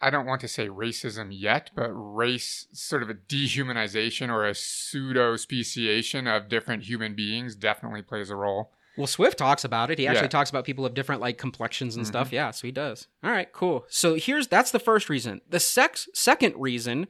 [0.00, 4.54] I don't want to say racism yet, but race sort of a dehumanization or a
[4.54, 8.70] pseudo speciation of different human beings definitely plays a role.
[8.96, 9.98] Well, Swift talks about it.
[9.98, 10.28] He actually Yeah.
[10.28, 12.08] talks about people of different like complexions and Mhm.
[12.08, 12.32] stuff.
[12.32, 13.08] Yeah, so he does.
[13.22, 13.84] All right, cool.
[13.90, 15.40] So here's that's the first reason.
[15.48, 17.08] The sex second reason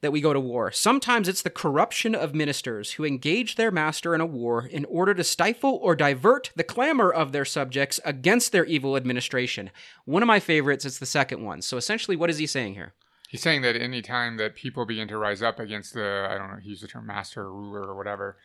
[0.00, 0.70] that we go to war.
[0.70, 5.12] Sometimes it's the corruption of ministers who engage their master in a war in order
[5.14, 9.70] to stifle or divert the clamor of their subjects against their evil administration.
[10.04, 11.62] One of my favorites is the second one.
[11.62, 12.94] So essentially, what is he saying here?
[13.28, 16.50] He's saying that any time that people begin to rise up against the, I don't
[16.50, 18.38] know, he used the term master or ruler or whatever,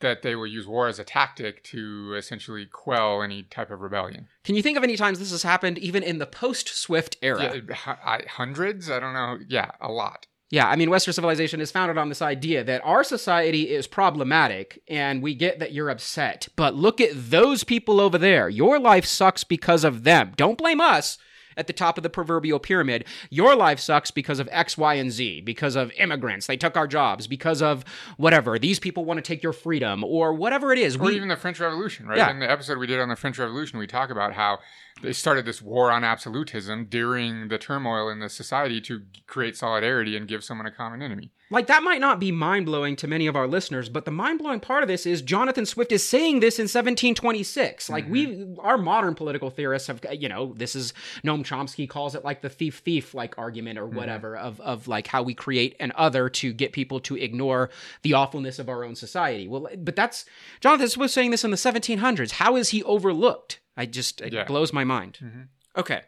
[0.00, 4.26] that they will use war as a tactic to essentially quell any type of rebellion.
[4.44, 7.54] Can you think of any times this has happened, even in the post-Swift era?
[7.54, 8.90] Yeah, I- hundreds?
[8.90, 9.38] I don't know.
[9.48, 10.26] Yeah, a lot.
[10.52, 14.82] Yeah, I mean, Western civilization is founded on this idea that our society is problematic
[14.86, 16.46] and we get that you're upset.
[16.56, 18.50] But look at those people over there.
[18.50, 20.34] Your life sucks because of them.
[20.36, 21.16] Don't blame us
[21.56, 23.06] at the top of the proverbial pyramid.
[23.30, 26.46] Your life sucks because of X, Y, and Z, because of immigrants.
[26.46, 27.82] They took our jobs, because of
[28.18, 28.58] whatever.
[28.58, 30.96] These people want to take your freedom, or whatever it is.
[30.96, 32.18] Or We- even the French Revolution, right?
[32.18, 32.30] Yeah.
[32.30, 34.58] In the episode we did on the French Revolution, we talk about how
[35.00, 40.16] they started this war on absolutism during the turmoil in the society to create solidarity
[40.16, 41.30] and give someone a common enemy.
[41.50, 44.38] Like that might not be mind blowing to many of our listeners, but the mind
[44.38, 47.90] blowing part of this is Jonathan Swift is saying this in 1726.
[47.90, 48.60] Like we, mm-hmm.
[48.60, 52.48] our modern political theorists have, you know, this is Noam Chomsky calls it like the
[52.48, 53.96] thief thief like argument or mm-hmm.
[53.96, 57.68] whatever of of like how we create an other to get people to ignore
[58.02, 59.46] the awfulness of our own society.
[59.46, 60.24] Well, but that's
[60.60, 62.32] Jonathan Swift saying this in the 1700s.
[62.32, 63.60] How is he overlooked?
[63.76, 64.44] I just it Yeah.
[64.44, 65.18] blows my mind.
[65.22, 65.48] Mhm.
[65.76, 66.02] Okay.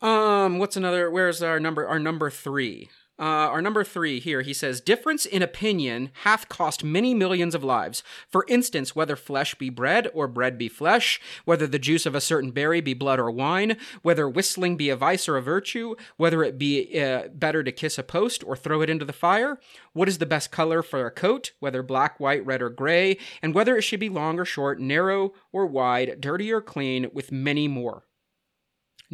[0.00, 1.10] Um, what's another?
[1.10, 1.86] Where's our number?
[1.86, 2.90] Our number three.
[3.16, 7.62] Uh, our number three here, he says, difference in opinion hath cost many millions of
[7.62, 8.02] lives.
[8.28, 12.20] For instance, whether flesh be bread or bread be flesh, whether the juice of a
[12.20, 16.42] certain berry be blood or wine, whether whistling be a vice or a virtue, whether
[16.42, 19.60] it be uh, better to kiss a post or throw it into the fire,
[19.92, 23.54] what is the best color for a coat, whether black, white, red, or gray, and
[23.54, 27.68] whether it should be long or short, narrow or wide, dirty or clean, with many
[27.68, 28.02] more.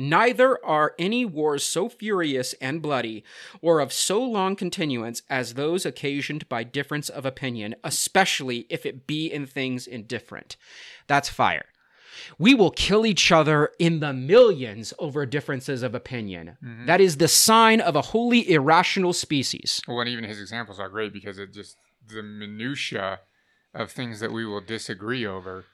[0.01, 3.23] Neither are any wars so furious and bloody,
[3.61, 9.07] or of so long continuance, as those occasioned by difference of opinion, especially if it
[9.07, 10.57] be in things indifferent.
[11.07, 11.67] That's fire.
[12.39, 16.57] We will kill each other in the millions over differences of opinion.
[16.65, 16.87] Mm-hmm.
[16.87, 19.83] That is the sign of a wholly irrational species.
[19.87, 21.77] Well, and even his examples are great because it just
[22.09, 23.21] the minutia
[23.75, 25.67] of things that we will disagree over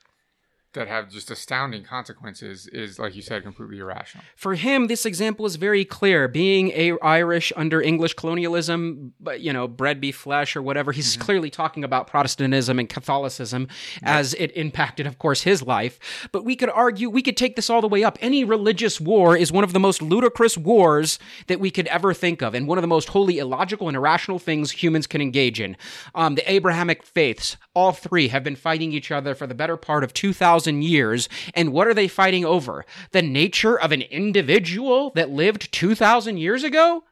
[0.77, 4.25] that have just astounding consequences is, like you said, completely irrational.
[4.37, 6.29] For him, this example is very clear.
[6.29, 11.17] Being a Irish under English colonialism, but you know, bread be flesh or whatever, he's
[11.17, 13.69] clearly talking about Protestantism and Catholicism
[14.03, 15.99] as it impacted, of course, his life.
[16.31, 18.19] But we could argue, we could take this all the way up.
[18.21, 22.43] Any religious war is one of the most ludicrous wars that we could ever think
[22.43, 25.77] of, and one of the most wholly illogical and irrational things humans can engage in.
[26.15, 30.05] Um, the Abrahamic faiths, all three, have been fighting each other for the better part
[30.05, 31.29] of 2,000 years.
[31.55, 32.85] And what are they fighting over?
[33.13, 37.05] The nature of an individual that lived 2,000 years ago?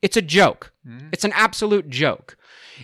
[0.00, 0.72] It's a joke.
[0.86, 1.08] Hmm.
[1.12, 2.36] It's an absolute joke.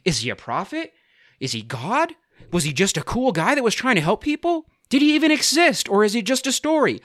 [0.04, 0.92] Is he a prophet?
[1.40, 2.14] Is he God?
[2.52, 4.66] Was he just a cool guy that was trying to help people?
[4.88, 7.00] Did he even exist, or is he just a story?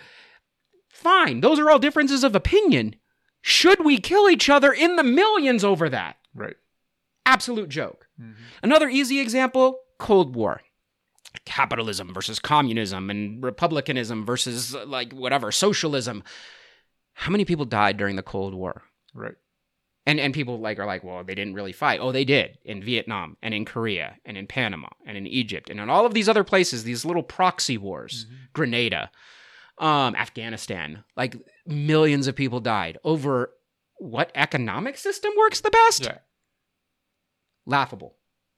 [0.90, 2.96] Fine, those are all differences of opinion.
[3.42, 6.16] Should we kill each other in the millions over that?
[6.34, 6.56] Right.
[7.26, 8.08] Absolute joke.
[8.20, 8.42] Mm-hmm.
[8.62, 10.62] Another easy example Cold War.
[11.46, 16.24] Capitalism versus communism and republicanism versus uh, like whatever, socialism.
[17.14, 18.84] How many people died during the Cold War?
[19.14, 19.36] Right.
[20.06, 22.00] And and people like are like, well, they didn't really fight.
[22.02, 25.80] Oh, they did in Vietnam and in Korea and in Panama and in Egypt and
[25.80, 29.12] in all of these other places, these little proxy wars, Grenada,
[29.78, 31.04] um, Afghanistan.
[31.16, 33.52] Like millions of people died over
[33.98, 36.04] what economic system works the best?
[36.04, 36.18] Yeah.
[37.66, 38.16] Laughable.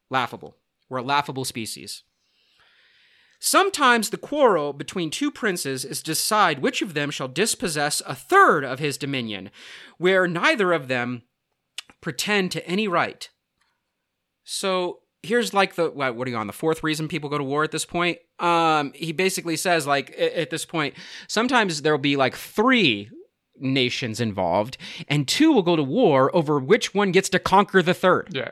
[0.10, 0.58] Laughable.
[0.90, 2.04] We're a laughable species.
[3.46, 8.16] Sometimes the quarrel between two princes is to decide which of them shall dispossess a
[8.16, 9.52] third of his dominion,
[10.00, 11.22] where neither of them
[12.02, 13.30] pretend to any right.
[14.44, 17.44] So here's like the what, what are you on the fourth reason people go to
[17.44, 18.18] war at this point?
[18.40, 20.96] Um, he basically says like at this point,
[21.28, 23.12] sometimes there'll be like three
[23.60, 24.76] nations involved,
[25.08, 28.30] and two will go to war over which one gets to conquer the third.
[28.32, 28.50] Yeah.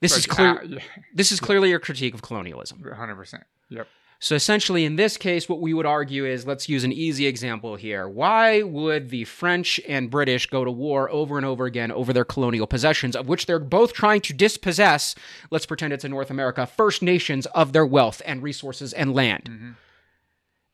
[0.00, 0.58] This But, is clear.
[0.58, 0.78] uh, yeah.
[1.14, 2.82] This is clearly a critique of colonialism.
[2.82, 3.42] 100%.
[3.68, 3.86] Yep.
[4.22, 7.76] So essentially, in this case, what we would argue is let's use an easy example
[7.76, 8.06] here.
[8.06, 12.26] Why would the French and British go to war over and over again over their
[12.26, 15.14] colonial possessions, of which they're both trying to dispossess,
[15.50, 19.44] let's pretend it's in North America, First Nations of their wealth and resources and land?
[19.50, 19.76] Mhm.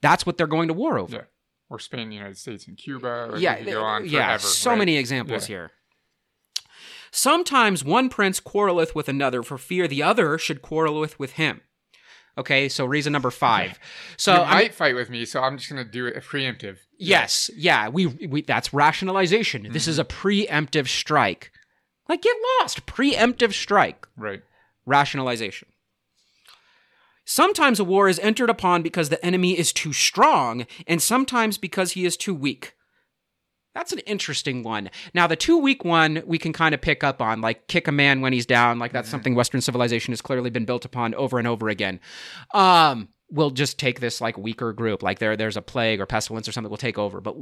[0.03, 1.15] That's what they're going to war over.
[1.17, 1.23] Yeah.
[1.69, 3.35] or Spain, the United States, and Cuba.
[3.39, 4.79] Yeah, we could go on yeah, forever, so right?
[4.79, 5.55] many examples Yeah.
[5.57, 5.71] here.
[7.11, 11.63] Sometimes one prince quarreleth with another for fear the other should quarreleth with him.
[12.39, 13.79] Okay, so reason number five.
[14.19, 16.23] So you I might mean, fight with me, so I'm just going to do it
[16.23, 16.79] preemptive.
[16.99, 19.69] yes, yeah, we, we that's rationalization.
[19.73, 20.03] This is mm-hmm.
[20.03, 21.51] a preemptive strike.
[22.09, 24.07] Like get lost, preemptive strike.
[24.17, 24.43] Right.
[24.85, 25.69] rationalization.
[27.25, 31.93] Sometimes a war is entered upon because the enemy is too strong, and sometimes because
[31.93, 32.76] he is too weak.
[33.77, 34.89] That's an interesting one.
[35.13, 37.93] Now, the too weak one we can kind of pick up on, like kick a
[37.93, 38.79] man when he's down.
[38.79, 42.01] Like that's something Western civilization has clearly been built upon over and over again.
[42.55, 46.49] Um, we'll just take this like weaker group, like there there's a plague or pestilence
[46.49, 47.21] or something, we'll take over.
[47.21, 47.37] But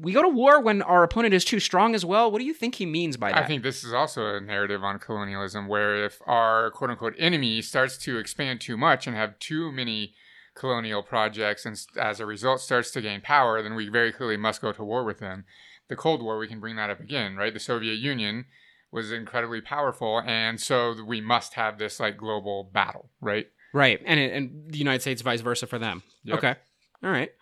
[0.00, 2.30] we go to war when our opponent is too strong as well.
[2.30, 3.44] What do you think he means by that?
[3.44, 7.60] I think this is also a narrative on colonialism where if our quote unquote enemy
[7.60, 10.14] starts to expand too much and have too many
[10.54, 14.62] colonial projects and as a result starts to gain power, then we very clearly must
[14.62, 15.44] go to war with them.
[15.88, 17.52] The Cold War, we can bring that up again, right?
[17.52, 18.46] The Soviet Union
[18.90, 23.46] was incredibly powerful, and so we must have this like global battle, right?
[23.72, 24.00] Right.
[24.06, 26.02] And and the United States vice versa for them.
[26.22, 26.38] Yep.
[26.38, 26.54] Okay.
[27.02, 27.32] All right.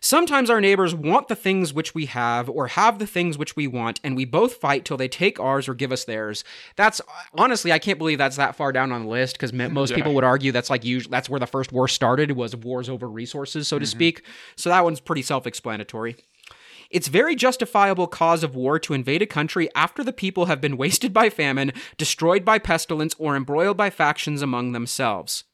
[0.00, 3.66] Sometimes our neighbors want the things which we have or have the things which we
[3.66, 6.44] want and we both fight till they take ours or give us theirs.
[6.76, 7.00] That's
[7.32, 9.96] honestly I can't believe that's that far down on the list cuz most Yeah.
[9.96, 13.08] people would argue that's like usually that's where the first war started was wars over
[13.08, 13.90] resources so to mm-hmm.
[13.90, 14.22] speak.
[14.56, 16.16] So that one's pretty self-explanatory.
[16.90, 20.76] It's very justifiable cause of war to invade a country after the people have been
[20.76, 25.44] wasted by famine, destroyed by pestilence, or embroiled by factions among themselves.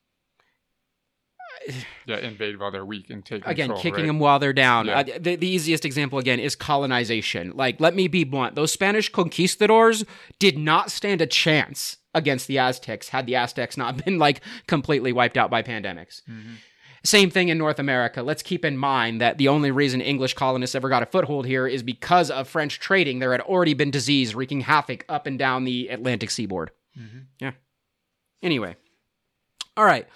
[2.06, 3.52] Yeah, invade while they're weak and take control.
[3.52, 4.06] again control, kicking right?
[4.08, 5.00] them while they're down Yeah.
[5.00, 9.08] uh, the, the easiest example again is colonization like let me be blunt those spanish
[9.12, 10.04] conquistadors
[10.40, 15.12] did not stand a chance against the aztecs had the aztecs not been like completely
[15.12, 16.54] wiped out by pandemics Mm-hmm.
[17.04, 18.22] Same thing in north america.
[18.22, 21.66] Let's keep in mind that the only reason english colonists ever got a foothold here
[21.66, 23.18] is because of french trading.
[23.18, 26.70] There had already been disease wreaking havoc up and down the atlantic seaboard.
[26.98, 27.26] Mhm.
[27.40, 27.52] yeah.
[28.42, 28.76] Anyway.
[29.76, 30.06] All right.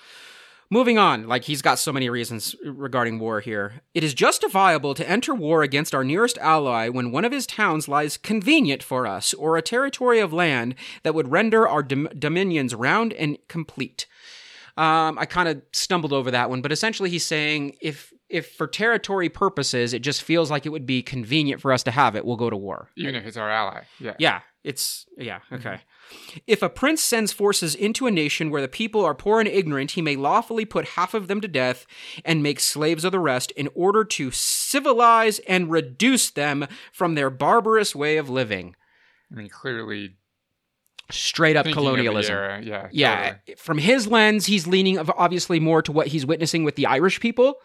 [0.71, 3.83] Moving on, like he's got so many reasons regarding war here.
[3.93, 7.87] It is justifiable to enter war against our nearest ally when one of his towns
[7.87, 12.75] lies convenient for us, or a territory of land that would render our dom- dominions
[12.75, 14.07] round and complete.
[14.77, 18.67] Um, I kind of stumbled over that one, but essentially he's saying if if for
[18.67, 22.25] territory purposes it just feels like it would be convenient for us to have it,
[22.25, 22.91] we'll go to war.
[22.97, 23.83] Even if it's our ally.
[24.01, 24.15] Yeah.
[24.19, 25.81] Yeah, it's yeah, okay.
[26.47, 29.93] If a prince sends forces into a nation where the people are poor and ignorant,
[29.93, 31.87] he may lawfully put half of them to death
[32.25, 37.31] and make slaves of the rest in order to civilize and reduce them from their
[37.31, 38.75] barbarous way of living.
[39.31, 40.17] I mean, clearly
[41.11, 42.35] Straight up thinking colonialism.
[42.35, 42.89] era, Yeah.
[42.93, 43.55] Yeah, totally.
[43.57, 47.21] from his lens, he's leaning of- obviously more to what he's witnessing with the Irish
[47.21, 47.57] people,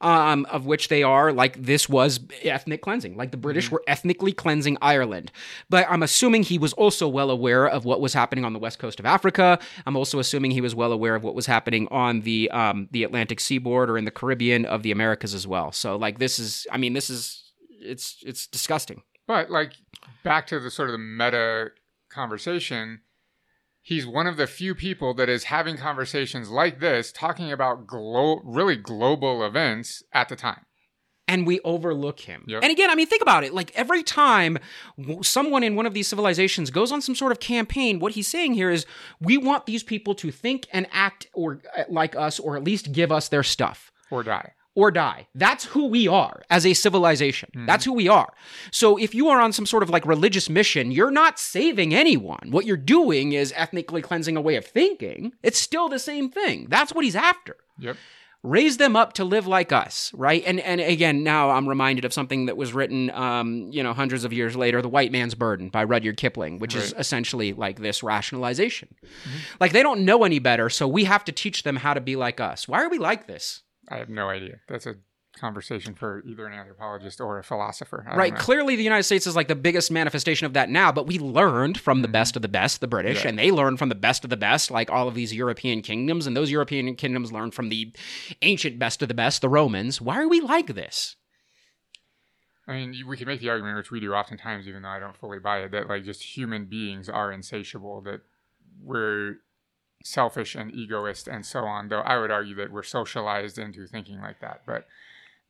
[0.00, 3.16] um, of which they are like this was ethnic cleansing.
[3.16, 5.32] Like the British were ethnically cleansing Ireland.
[5.70, 8.78] But I'm assuming he was also well aware of what was happening on the west
[8.78, 9.58] coast of Africa.
[9.86, 13.02] I'm also assuming he was well aware of what was happening on the um, the
[13.04, 15.72] Atlantic seaboard or in the Caribbean of the Americas as well.
[15.72, 17.42] So like this is, I mean, this is
[17.80, 19.02] it's it's disgusting.
[19.26, 19.72] But like
[20.22, 21.70] back to the sort of the meta
[22.14, 23.00] conversation,
[23.82, 28.40] he's one of the few people that is having conversations like this, talking about glo-
[28.44, 30.64] really global events at the time.
[31.26, 32.44] and we overlook him.
[32.46, 32.62] Yep.
[32.62, 33.54] And again, I mean, think about it.
[33.54, 34.58] Like every time
[35.22, 38.52] someone in one of these civilizations goes on some sort of campaign, what he's saying
[38.52, 38.84] here is
[39.20, 42.92] we want these people to think and act or uh, like us, or at least
[42.92, 44.52] give us their stuff Or die.
[44.76, 45.26] Or die.
[45.34, 47.50] That's who we are as a civilization.
[47.66, 48.32] That's who we are.
[48.72, 52.48] So if you are on some sort of like religious mission, you're not saving anyone.
[52.50, 55.32] What you're doing is ethnically cleansing a way of thinking.
[55.42, 56.66] It's still the same thing.
[56.68, 57.96] That's what he's after Yep.
[58.44, 62.12] raise them up to live like us right and and again now i'm reminded of
[62.12, 65.70] something that was written um you know hundreds of years later the white man's burden
[65.70, 68.94] by rudyard kipling which is essentially like this rationalization
[69.60, 72.14] like they don't know any better so we have to teach them how to be
[72.14, 74.60] like us why are we like this I have no idea.
[74.68, 74.94] That's a
[75.36, 78.06] conversation for either an anthropologist or a philosopher.
[78.08, 81.08] I right clearly the united states is like the biggest manifestation of that now but
[81.08, 83.24] we learned from the best of the best the british Mm-hmm.
[83.24, 83.28] Yeah.
[83.30, 86.28] and they learned from the best of the best like all of these european kingdoms
[86.28, 87.92] and those european kingdoms learned from the
[88.42, 91.16] ancient best of the best the romans why are we like this
[92.68, 95.16] I mean, we can make the argument, which we do oftentimes, even though I don't
[95.16, 98.20] fully buy it, that like just human beings are insatiable, that
[98.82, 99.34] we're
[100.04, 101.88] selfish and egoist and so on.
[101.88, 104.62] Though I would argue that we're socialized into thinking like that.
[104.66, 104.86] But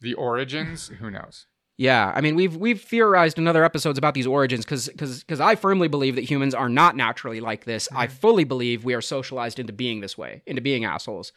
[0.01, 1.47] the origins, who knows?
[1.77, 5.57] Yeah, I mean we've we've theorized in other episodes about these origins because because I
[5.57, 7.89] firmly believe that humans are not naturally like this.
[7.93, 11.33] I fully believe we are socialized into being this way, into being assholes.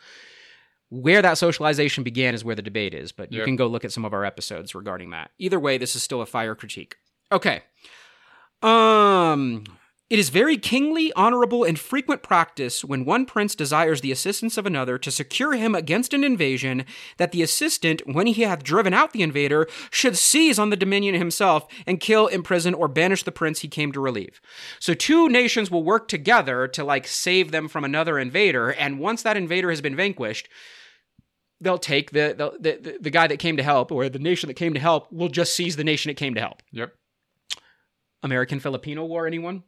[0.89, 3.45] Where that socialization began is where the debate is, but you Yep.
[3.45, 5.31] can go look at some of our episodes regarding that.
[5.39, 6.95] Either way, this is still a fire critique.
[7.31, 7.63] Okay.
[8.61, 9.63] Um
[10.09, 14.65] it is very kingly, honorable, and frequent practice when one prince desires the assistance of
[14.65, 16.85] another to secure him against an invasion,
[17.17, 21.15] that the assistant, when he hath driven out the invader, should seize on the dominion
[21.15, 24.39] himself and kill, imprison, or banish the prince he came to relieve.
[24.79, 29.23] So two nations will work together to like save them from another invader, and once
[29.23, 30.47] that invader has been vanquished,
[31.59, 34.53] they'll take the the, the the guy that came to help, or the nation that
[34.53, 36.63] came to help, will just seize the nation it came to help.
[36.71, 36.93] Yep.
[38.23, 39.63] American Filipino War, anyone?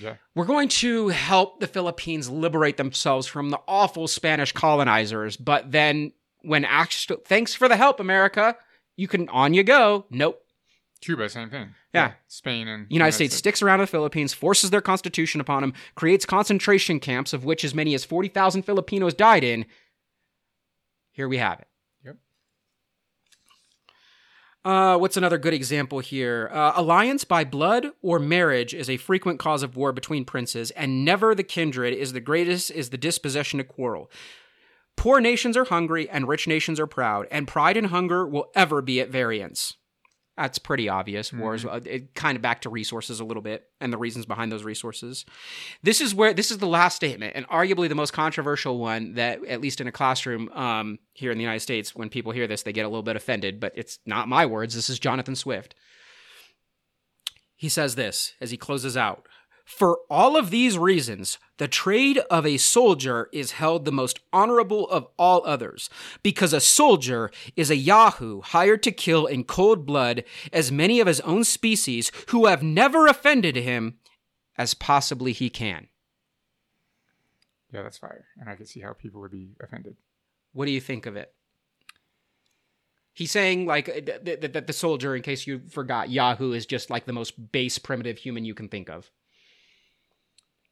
[0.00, 0.14] Yeah.
[0.34, 6.12] We're going to help the Philippines liberate themselves from the awful Spanish colonizers, but then
[6.42, 8.56] when actually, thanks for the help, America,
[8.96, 10.06] you can on you go.
[10.10, 10.42] Nope.
[11.00, 11.74] Cuba, same thing.
[11.94, 12.12] Yeah.
[12.26, 17.00] Spain and United States sticks around the Philippines, forces their constitution upon them, creates concentration
[17.00, 19.64] camps of which as many as 40,000 Filipinos died in.
[21.12, 21.68] Here we have it.
[24.68, 26.50] Uh, what's another good example here?
[26.52, 31.06] Uh, alliance by blood or marriage is a frequent cause of war between princes, and
[31.06, 34.10] never the kindred is the greatest is the disposition to quarrel.
[34.94, 38.82] Poor nations are hungry, and rich nations are proud, and pride and hunger will ever
[38.82, 39.72] be at variance.
[40.38, 41.32] That's pretty obvious.
[41.32, 44.52] Wars, uh, it, kind of back to resources a little bit and the reasons behind
[44.52, 45.26] those resources.
[45.82, 49.44] This is where this is the last statement, and arguably the most controversial one that,
[49.46, 52.62] at least in a classroom um, here in the United States, when people hear this,
[52.62, 53.58] they get a little bit offended.
[53.58, 54.76] But it's not my words.
[54.76, 55.74] This is Jonathan Swift.
[57.56, 59.26] He says this as he closes out.
[59.68, 64.88] For all of these reasons, the trade of a soldier is held the most honorable
[64.88, 65.90] of all others,
[66.22, 71.06] because a soldier is a Yahoo hired to kill in cold blood as many of
[71.06, 73.98] his own species who have never offended him
[74.56, 75.88] as possibly he can.
[77.70, 78.24] Yeah, that's fire.
[78.40, 79.96] And I can see how people would be offended.
[80.54, 81.34] What do you think of it?
[83.12, 86.88] He's saying like that th- th- the soldier, in case you forgot, Yahoo is just
[86.88, 89.10] like the most base primitive human you can think of.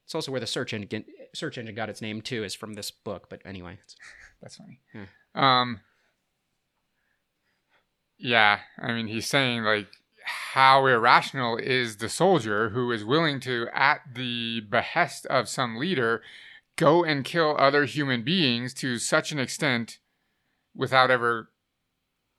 [0.07, 1.03] It's also where the search engine
[1.35, 3.27] search engine got its name too, is from this book.
[3.29, 3.95] But anyway, it's-
[4.41, 4.79] That's funny.
[4.93, 5.39] Hmm.
[5.39, 5.79] Um.
[8.17, 9.87] Yeah, I mean, he's saying like
[10.25, 16.21] how irrational is the soldier who is willing to, at the behest of some leader,
[16.77, 19.99] go and kill other human beings to such an extent
[20.75, 21.49] without ever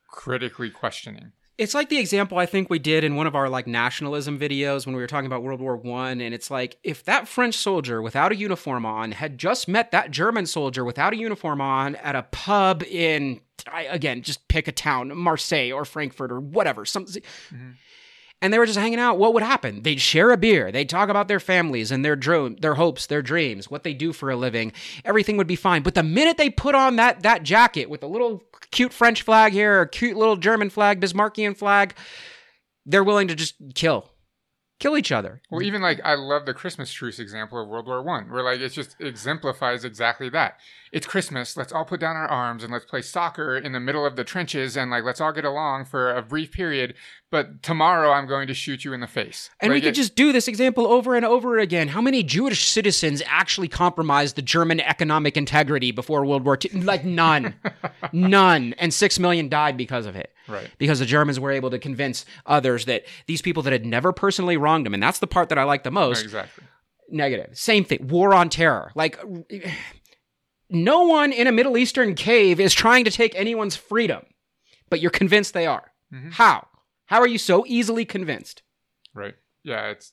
[0.09, 1.33] critically questioning.
[1.59, 4.87] It's like the example I think we did in one of our like nationalism videos
[4.87, 8.01] when we were talking about World War One, and it's like if that French soldier
[8.01, 12.15] without a uniform on had just met that German soldier without a uniform on at
[12.15, 13.41] a pub in
[13.71, 17.07] I, again just pick a town, Marseille or Frankfurt or whatever, some.
[17.07, 17.71] Mm-hmm.
[18.41, 19.19] And they were just hanging out.
[19.19, 19.83] What would happen?
[19.83, 20.71] They'd share a beer.
[20.71, 24.13] They'd talk about their families and their dro- their hopes, their dreams, what they do
[24.13, 24.73] for a living.
[25.05, 25.83] Everything would be fine.
[25.83, 29.53] But the minute they put on that that jacket with a little cute French flag
[29.53, 31.95] here, a cute little German flag, Bismarckian flag,
[32.87, 34.09] they're willing to just kill,
[34.79, 35.41] kill each other.
[35.51, 38.61] Well, even like I love the Christmas truce example of World War One, where like
[38.61, 40.59] it just exemplifies exactly that.
[40.91, 41.57] It's Christmas.
[41.57, 44.25] Let's all put down our arms and let's play soccer in the middle of the
[44.25, 46.95] trenches and like let's all get along for a brief period.
[47.31, 49.51] But tomorrow I'm going to shoot you in the face.
[49.61, 51.89] And we could it- just do this example over and over again.
[51.89, 56.81] How many Jewish citizens actually compromised the German economic integrity before World War II?
[56.83, 57.55] Like none.
[58.13, 58.75] none.
[58.79, 60.33] And six million died because of it.
[60.49, 60.71] Right.
[60.79, 64.57] Because the Germans were able to convince others that these people that had never personally
[64.57, 66.65] wronged them, and that's the part that I like the most, Exactly.
[67.11, 67.57] negative.
[67.59, 68.09] Same thing.
[68.09, 68.91] War on terror.
[68.95, 69.19] Like,
[70.71, 74.25] no one in a Middle Eastern cave is trying to take anyone's freedom,
[74.91, 75.93] but you're convinced they are.
[76.13, 76.33] Mhm.
[76.33, 76.69] How?
[77.07, 78.63] How are you so easily convinced?
[79.15, 79.35] Right.
[79.63, 79.87] Yeah.
[79.89, 80.13] It's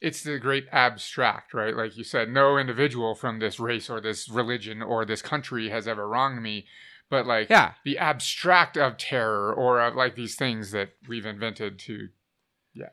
[0.00, 1.74] it's the great abstract, right?
[1.74, 5.88] Like you said, no individual from this race or this religion or this country has
[5.88, 6.66] ever wronged me.
[7.10, 7.72] But like Yeah.
[7.84, 12.08] the abstract of terror or of like these things that we've invented to,
[12.74, 12.90] yeah,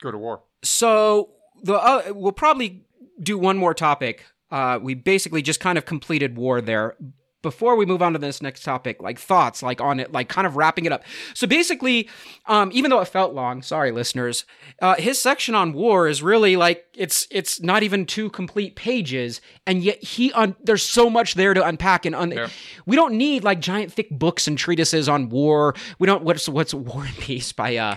[0.00, 0.42] go to war.
[0.62, 1.30] So
[1.62, 2.86] the uh, we'll probably
[3.20, 4.24] do one more topic.
[4.50, 6.96] Uh, we basically just kind of completed war there.
[7.40, 10.44] Before we move on to this next topic, like thoughts, like on it, like kind
[10.44, 11.04] of wrapping it up.
[11.34, 12.08] So basically,
[12.46, 14.44] um, even though it felt long, sorry listeners,
[14.82, 19.40] uh, his section on war is really like it's it's not even two complete pages,
[19.68, 22.48] and yet he un- there's so much there to unpack and un- Yeah.
[22.86, 25.76] we don't need like giant thick books and treatises on war.
[26.00, 27.96] We don't what's what's War and Peace by uh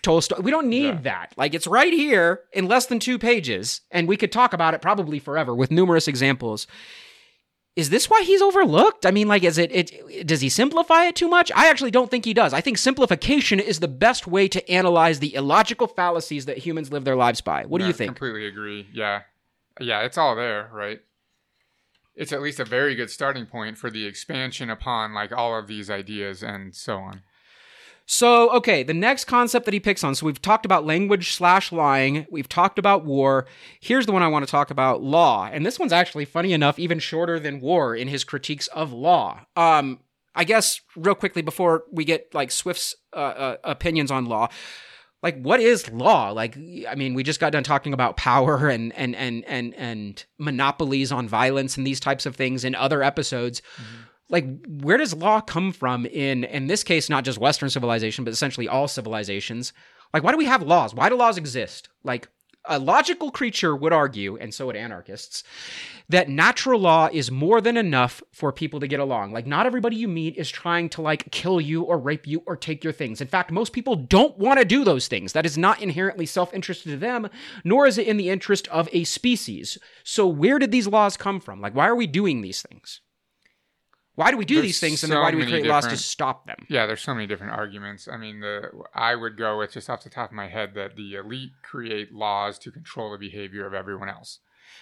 [0.00, 0.40] Tolstoy.
[0.40, 1.00] We don't need Yeah.
[1.02, 1.34] that.
[1.36, 4.80] Like it's right here in less than two pages, and we could talk about it
[4.80, 6.66] probably forever with numerous examples.
[7.78, 9.06] Is this why he's overlooked?
[9.06, 11.52] I mean, like, is it, it does he simplify it too much?
[11.54, 12.52] I actually don't think he does.
[12.52, 17.04] I think simplification is the best way to analyze the illogical fallacies that humans live
[17.04, 17.66] their lives by.
[17.66, 18.10] What do you think?
[18.10, 18.88] I completely agree.
[18.92, 19.22] Yeah.
[19.80, 21.00] Yeah, it's all there, right?
[22.18, 25.68] it's at least a very good starting point for the expansion upon like all of
[25.68, 27.22] these ideas and so on.
[28.10, 30.14] So, okay, the next concept that he picks on.
[30.14, 32.26] So, we've talked about language slash lying.
[32.30, 33.46] We've talked about war.
[33.80, 35.46] Here's the one I want to talk about law.
[35.52, 39.42] And this one's actually, funny enough, even shorter than war in his critiques of law.
[39.56, 40.00] Um,
[40.34, 44.48] I guess, real quickly, before we get like Swift's uh, uh, opinions on law,
[45.22, 46.56] like what is law like
[46.88, 51.10] i mean we just got done talking about power and and and and and monopolies
[51.10, 54.02] on violence and these types of things in other episodes mm-hmm.
[54.30, 58.32] Like where does law come from in in this case not just western civilization but
[58.32, 59.72] essentially all civilizations
[60.12, 62.28] like why do we have laws why do laws exist like
[62.68, 65.42] a logical creature would argue, and so would anarchists,
[66.08, 69.32] that natural law is more than enough for people to get along.
[69.32, 72.56] Like, not everybody you meet is trying to like kill you or rape you or
[72.56, 73.20] take your things.
[73.20, 75.32] In fact, most people don't want to do those things.
[75.32, 77.28] That is not inherently self interested to them,
[77.64, 79.78] nor is it in the interest of a species.
[80.04, 81.60] So, where did these laws come from?
[81.60, 83.00] Like, why are we doing these things?
[84.18, 85.86] Why do we do There's these things, and so then why do we create laws
[85.86, 86.66] to stop them?
[86.68, 88.08] Yeah, there's so many different arguments.
[88.08, 90.96] I mean, the I would go with just off the top of my head that
[90.96, 94.40] the elite create laws to control the behavior of everyone else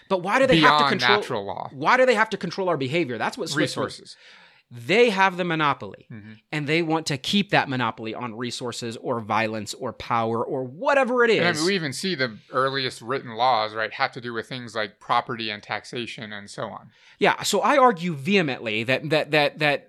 [0.08, 1.18] But why do they beyond have to control?
[1.18, 1.68] natural law.
[1.74, 3.18] Why do they have to control our behavior?
[3.18, 4.16] That's what Swift was- Resources.
[4.68, 6.38] They have the monopoly, Mhm.
[6.50, 11.22] and they want to keep that monopoly on resources or violence or power or whatever
[11.24, 11.38] it is.
[11.38, 14.48] And I mean, we even see the earliest written laws, right, have to do with
[14.48, 16.90] things like property and taxation and so on.
[17.20, 19.88] yeah, so I argue vehemently that that that that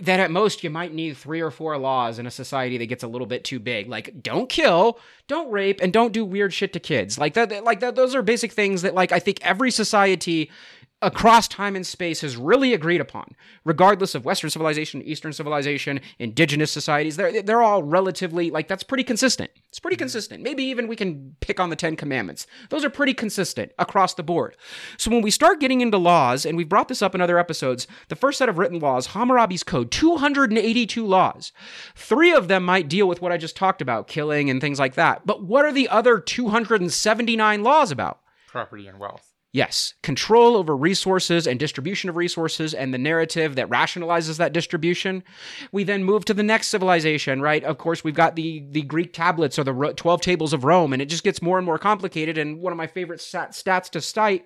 [0.00, 3.04] that at most you might need three or four laws in a society that gets
[3.04, 3.88] a little bit too big.
[3.88, 4.98] Like don't kill,
[5.28, 7.16] don't rape, and don't do weird shit to kids.
[7.18, 7.62] Like that.
[7.62, 7.94] Like that.
[7.94, 10.50] Those are basic things that like I think every society
[11.06, 16.72] across time and space has really agreed upon, regardless of Western civilization, Eastern civilization, indigenous
[16.72, 17.16] societies.
[17.16, 19.52] They're they're all relatively like that's pretty consistent.
[19.68, 20.42] It's pretty consistent.
[20.42, 22.48] Maybe even we can pick on the Ten Commandments.
[22.70, 24.56] Those are pretty consistent across the board.
[24.98, 27.86] So when we start getting into laws, and we've brought this up in other episodes,
[28.08, 31.52] the first set of written laws, Hammurabi's Code, 282 laws.
[31.94, 34.96] Three of them might deal with what I just talked about, killing and things like
[34.96, 35.24] that.
[35.24, 38.20] But what are the other 279 laws about?
[38.48, 39.35] Property and wealth.
[39.56, 45.24] Yes, control over resources and distribution of resources and the narrative that rationalizes that distribution.
[45.72, 47.64] We then move to the next civilization, right?
[47.64, 51.00] Of course, we've got the the Greek tablets or the 12 tables of Rome and
[51.00, 54.02] it just gets more and more complicated and one of my favorite stat- stats to
[54.02, 54.44] cite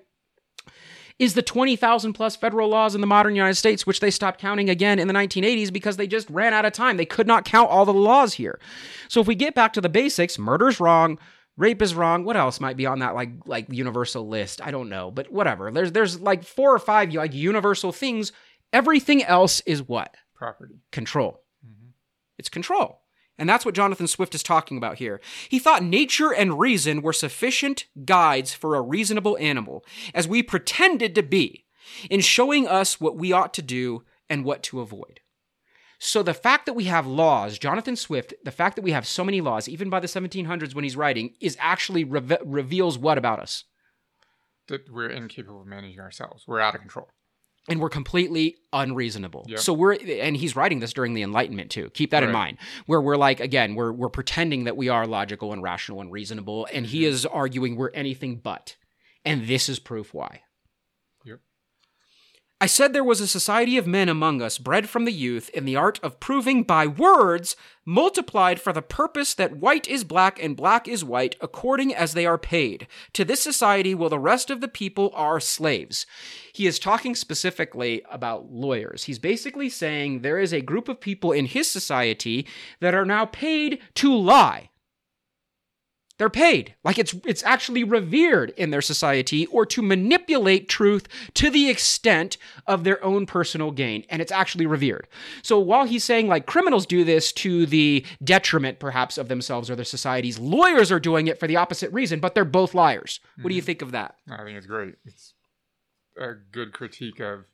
[1.19, 4.69] is the 20,000 plus federal laws in the modern United States, which they stopped counting
[4.69, 6.95] again in the 1980s because they just ran out of time.
[6.95, 8.61] They could not count all the laws here.
[9.09, 11.19] So if we get back to the basics, murder's wrong,
[11.61, 12.25] rape is wrong.
[12.25, 14.59] What else might be on that like like universal list?
[14.61, 15.71] I don't know, but whatever.
[15.71, 18.31] There's there's like four or five like universal things.
[18.73, 20.15] Everything else is what?
[20.35, 20.81] Property.
[20.91, 21.41] Control.
[21.65, 21.91] Mhm.
[22.37, 22.99] It's control.
[23.37, 25.19] And that's what Jonathan Swift is talking about here.
[25.49, 29.83] He thought nature and reason were sufficient guides for a reasonable animal,
[30.13, 31.65] as we pretended to be,
[32.09, 35.20] in showing us what we ought to do and what to avoid.
[36.03, 39.23] So the fact that we have laws, Jonathan Swift, the fact that we have so
[39.23, 43.39] many laws, even by the 1700s when he's writing, is actually reve- reveals what about
[43.39, 43.65] us?
[44.67, 46.45] That we're incapable of managing ourselves.
[46.47, 47.07] We're out of control.
[47.69, 49.45] and we're completely unreasonable.
[49.47, 49.59] Yeah.
[49.59, 51.91] So we're and he's writing this during the Enlightenment too.
[51.91, 52.57] Keep that in mind.
[52.87, 56.67] Where we're like again, we're we're pretending that we are logical and rational and reasonable,
[56.73, 58.75] and he is arguing we're anything but.
[59.23, 60.41] And this is proof why.
[62.63, 65.65] I said there was a society of men among us, bred from the youth in
[65.65, 67.55] the art of proving by words,
[67.85, 72.23] multiplied for the purpose that white is black and black is white, according as they
[72.23, 72.85] are paid.
[73.13, 76.05] To this society will the rest of the people are slaves.
[76.53, 79.05] He is talking specifically about lawyers.
[79.05, 82.45] He's basically saying there is a group of people in his society
[82.79, 84.69] that are now paid to lie.
[86.21, 91.49] They're paid like it's it's actually revered in their society or to manipulate truth to
[91.49, 95.07] the extent of their own personal gain and it's actually revered.
[95.41, 99.75] So while he's saying like criminals do this to the detriment perhaps of themselves or
[99.75, 103.19] their societies, lawyers are doing it for the opposite reason, but they're both liars.
[103.41, 103.65] What do you mm-hmm.
[103.65, 104.13] think of that?
[104.29, 104.93] I think it's great.
[105.03, 105.33] It's
[106.19, 107.45] a good critique of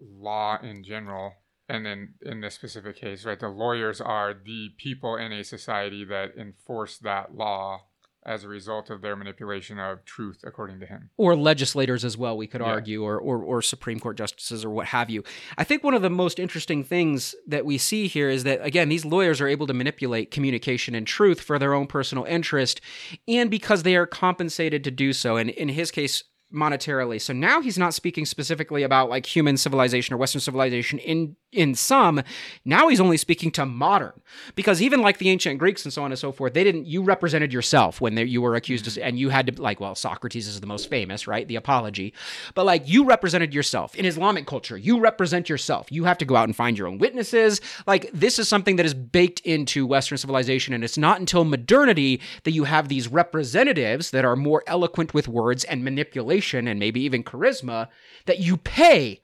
[0.00, 1.34] law in general.
[1.70, 6.04] And then in this specific case, right, the lawyers are the people in a society
[6.06, 7.84] that enforce that law
[8.26, 11.08] as a result of their manipulation of truth, according to him.
[11.16, 12.66] or legislators as well, we could Yeah.
[12.66, 15.22] argue, or, or or Supreme Court justices or what have you.
[15.56, 18.88] I think one of the most interesting things that we see here is that again,
[18.90, 22.80] these lawyers are able to manipulate communication and truth for their own personal interest,
[23.26, 25.36] and because they are compensated to do so.
[25.38, 27.20] And in his case, monetarily.
[27.20, 31.74] So now he's not speaking specifically about like human civilization or Western civilization in in
[31.74, 32.22] some
[32.64, 34.12] now he's only speaking to modern.
[34.54, 37.02] Because even like the ancient greeks and so on and so forth they didn't you
[37.02, 39.08] represented yourself when they, you were accused of, mm-hmm.
[39.08, 41.48] and you had to like well socrates is the most famous right?
[41.48, 42.14] The apology.
[42.54, 43.94] But like you represented yourself.
[43.94, 45.90] In islamic culture you represent yourself.
[45.90, 47.60] You have to go out and find your own witnesses.
[47.86, 52.20] Like this is something that is baked into western civilization and it's not until modernity
[52.44, 57.00] that you have these representatives that are more eloquent with words and manipulation and maybe
[57.00, 57.88] even charisma
[58.26, 59.20] that you pay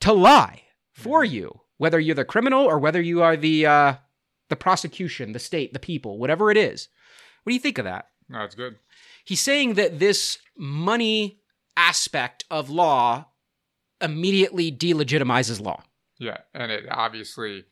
[0.00, 0.62] to lie
[0.98, 3.94] for you, whether you're the criminal or whether you are the uh,
[4.48, 6.88] the prosecution, the state, the people, whatever it is.
[7.44, 8.08] What do you think of that?
[8.28, 8.76] No, it's good.
[9.24, 11.38] He's saying that this money
[11.76, 13.26] aspect of law
[14.00, 15.84] immediately delegitimizes law.
[16.18, 17.64] Yeah, and it obviously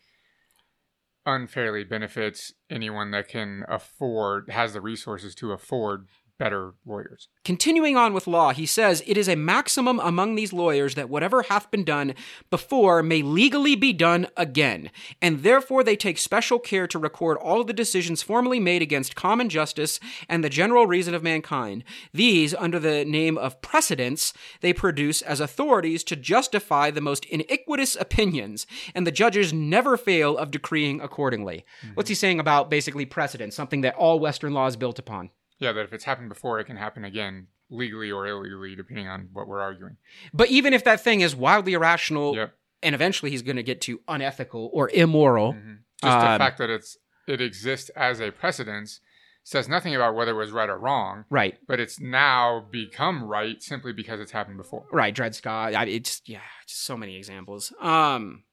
[1.25, 6.07] unfairly benefits anyone that can afford has the resources to afford
[6.39, 7.29] better lawyers.
[7.45, 11.43] Continuing on with law, he says, It is a maximum among these lawyers that whatever
[11.43, 12.15] hath been done
[12.51, 14.91] before may legally be done again,
[15.23, 19.49] and therefore they take special care to record all the decisions formerly made against common
[19.49, 21.85] justice and the general reason of mankind.
[22.13, 27.97] These, under the name of precedents, they produce as authorities to justify the most iniquitous
[27.97, 31.65] opinions, and the judges never fail of decreeing accordingly.
[31.83, 31.95] Mm-hmm.
[31.95, 35.31] What's he saying about basically precedent, something that all Western law is built upon?
[35.59, 39.29] Yeah, that if it's happened before, it can happen again, legally or illegally, depending on
[39.33, 39.97] what we're arguing.
[40.35, 42.55] But even if that thing is wildly irrational, Yep.
[42.83, 45.79] and eventually he's going to get to unethical or immoral, Mhm.
[46.03, 49.01] Just the Um, fact that it's it exists as a precedence
[49.43, 53.63] says nothing about whether it was right or wrong, right, but it's now become right
[53.63, 54.87] simply because it's happened before.
[54.93, 55.75] right, Dred Scott.
[55.75, 57.73] I, it's yeah, just so many examples.
[57.81, 58.45] Um,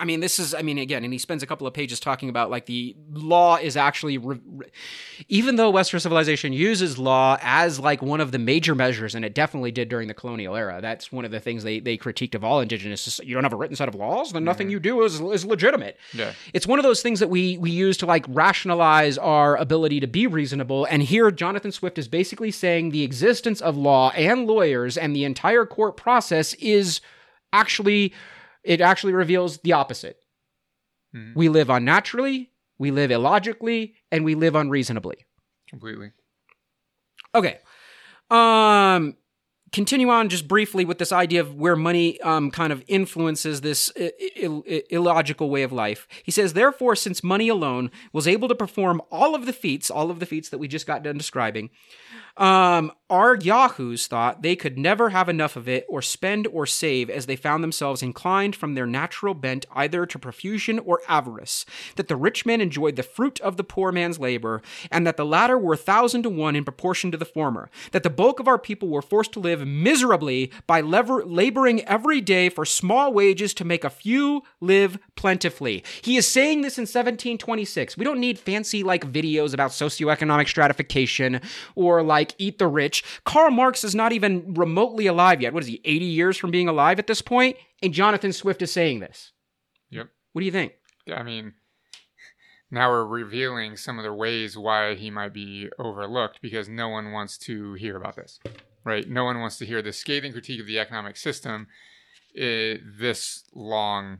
[0.00, 2.28] I mean, this is, I mean, again, and he spends a couple of pages talking
[2.28, 4.66] about like the law is actually, re- re-
[5.28, 9.34] even though Western civilization uses law as like one of the major measures, and it
[9.34, 10.78] definitely did during the colonial era.
[10.80, 13.20] That's one of the things they, they critiqued of all indigenous.
[13.24, 14.70] You don't have a written set of laws, then nothing Mhm.
[14.70, 15.96] you do is, is legitimate.
[16.14, 16.32] Yeah.
[16.54, 20.06] It's one of those things that we we use to like rationalize our ability to
[20.06, 20.84] be reasonable.
[20.84, 25.24] And here, Jonathan Swift is basically saying the existence of law and lawyers and the
[25.24, 27.00] entire court process is
[27.52, 28.12] actually
[28.68, 30.18] it actually reveals the opposite.
[31.14, 31.34] Mhm.
[31.34, 35.24] We live unnaturally, we live illogically, and we live unreasonably.
[35.68, 36.12] Completely.
[37.34, 37.58] Okay.
[38.30, 39.16] Um
[39.70, 43.92] continue on just briefly with this idea of where money um, kind of influences this
[44.00, 44.12] I-
[44.88, 46.08] illogical way of life.
[46.24, 50.10] He says, therefore, since money alone was able to perform all of the feats, all
[50.10, 51.68] of the feats that we just got done describing,
[52.38, 57.08] um, our yahoos thought they could never have enough of it or spend or save
[57.08, 61.64] as they found themselves inclined from their natural bent either to profusion or avarice,
[61.96, 65.24] that the rich man enjoyed the fruit of the poor man's labor, and that the
[65.24, 68.48] latter were a thousand to one in proportion to the former, that the bulk of
[68.48, 73.54] our people were forced to live miserably by lever- laboring every day for small wages
[73.54, 75.82] to make a few live plentifully.
[76.02, 77.96] He is saying this in 1726.
[77.96, 81.40] We don't need fancy like videos about socioeconomic stratification
[81.74, 82.97] or like eat the rich.
[83.24, 85.52] Karl Marx is not even remotely alive yet.
[85.52, 87.56] What is he, 80 years from being alive at this point?
[87.82, 89.32] And Jonathan Swift is saying this.
[89.90, 90.08] Yep.
[90.32, 90.72] What do you think?
[91.14, 91.54] I mean,
[92.70, 97.12] now we're revealing some of the ways why he might be overlooked because no one
[97.12, 98.40] wants to hear about this,
[98.84, 99.08] right?
[99.08, 101.68] No one wants to hear the scathing critique of the economic system
[102.36, 104.18] eh, this long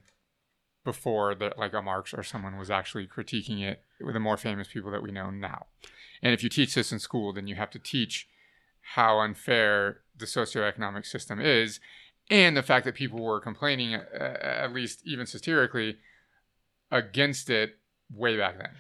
[0.85, 4.69] before that, like a Marx or someone was actually critiquing it with the more famous
[4.69, 5.67] people that we know now.
[6.23, 8.27] And if you teach this in school, then you have to teach
[8.95, 11.81] how unfair the socioeconomic system is
[12.31, 15.97] and the fact that people were complaining, uh, at least even satirically,
[16.91, 17.79] against it
[18.11, 18.71] way back then.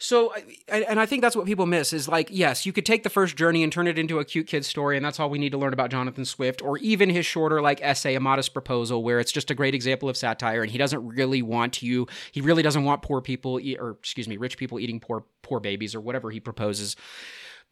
[0.00, 0.32] So,
[0.68, 3.36] and I think that's what people miss is like, yes, you could take the first
[3.36, 5.58] journey and turn it into a cute kid story, and that's all we need to
[5.58, 9.32] learn about Jonathan Swift, or even his shorter like essay, A Modest Proposal, where it's
[9.32, 12.84] just a great example of satire, and he doesn't really want you, he really doesn't
[12.84, 16.38] want poor people, or excuse me, rich people eating poor poor babies or whatever he
[16.38, 16.94] proposes.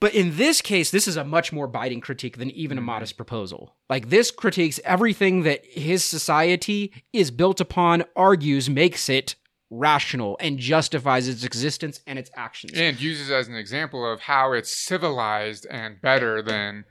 [0.00, 2.86] But in this case, this is a much more biting critique than even a mm-hmm.
[2.86, 3.76] modest proposal.
[3.88, 9.36] Like this critiques everything that his society is built upon, argues, makes it
[9.70, 12.74] rational, and justifies its existence and its actions.
[12.76, 16.84] And uses as an example of how it's civilized and better than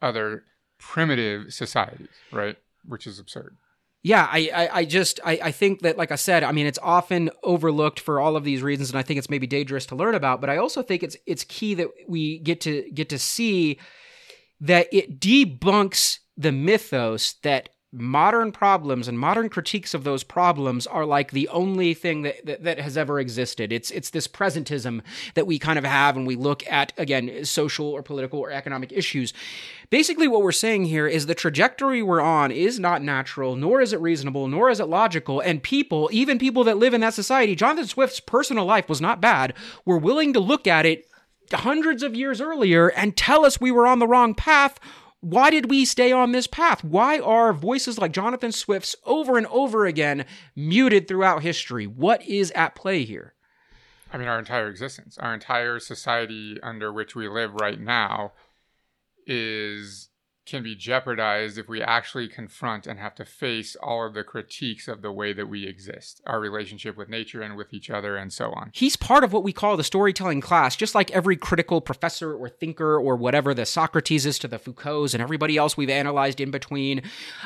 [0.00, 0.44] other
[0.78, 2.56] primitive societies, right?
[2.86, 3.56] Which is absurd.
[4.02, 6.78] Yeah, I, I, I just, I, I think that, like I said, I mean, it's
[6.80, 10.14] often overlooked for all of these reasons, and I think it's maybe dangerous to learn
[10.14, 10.40] about.
[10.40, 13.78] But I also think it's, it's key that we get to get to see
[14.60, 21.06] that it debunks the mythos that modern problems and modern critiques of those problems are
[21.06, 23.72] like the only thing that, that, that, has ever existed.
[23.72, 25.00] It's it's this presentism
[25.34, 28.92] that we kind of have when we look at again social or political or economic
[28.92, 29.32] issues.
[29.88, 33.94] Basically, what we're saying here is the trajectory we're on is not natural, nor is
[33.94, 35.40] it reasonable, nor is it logical.
[35.40, 39.22] And people, even people that live in that society, Jonathan Swift's personal life was not
[39.22, 39.54] bad,
[39.86, 41.08] were willing to look at it
[41.50, 44.78] hundreds of years earlier and tell us we were on the wrong path
[45.20, 46.84] why did we stay on this path?
[46.84, 51.86] Why are voices like Jonathan Swift's over and over again muted throughout history?
[51.86, 53.34] What is at play here?
[54.12, 58.32] I mean, our entire existence, our entire society under which we live right now
[59.26, 60.07] is
[60.48, 64.88] can be jeopardized if we actually confront and have to face all of the critiques
[64.88, 68.32] of the way that we exist, our relationship with nature and with each other, and
[68.32, 68.70] so on.
[68.74, 72.48] He's part of what we call the storytelling class, just like every critical professor or
[72.48, 76.50] thinker or whatever the Socrates is to the Foucaults and everybody else we've analyzed in
[76.50, 77.02] between.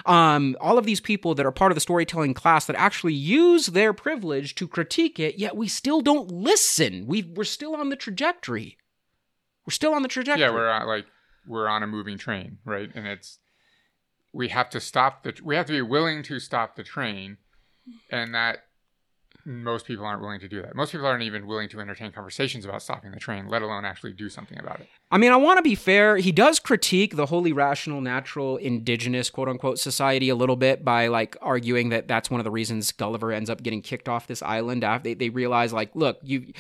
[0.07, 3.67] Um, all of these people that are part of the storytelling class that actually use
[3.67, 7.07] their privilege to critique it, yet we still don't listen.
[7.07, 8.79] we we're still on the trajectory.
[9.67, 10.43] We're still on the trajectory.
[10.43, 11.07] Yeah, we're uh, like
[11.47, 12.91] we're on a moving train, right?
[12.95, 13.39] And it's
[14.33, 17.39] we have to stop the we have to be willing to stop the train,
[18.11, 18.65] and that
[19.45, 20.75] most people aren't willing to do that.
[20.75, 24.13] Most people aren't even willing to entertain conversations about stopping the train, let alone actually
[24.13, 24.89] do something about it.
[25.11, 26.17] I mean, I want to be fair.
[26.17, 31.09] He does critique the wholly rational, natural, indigenous, quote unquote, society a little bit by
[31.09, 34.43] like arguing that that's one of the reasons Gulliver ends up getting kicked off this
[34.43, 34.85] island.
[34.85, 36.53] After they, they realize, like, look, you,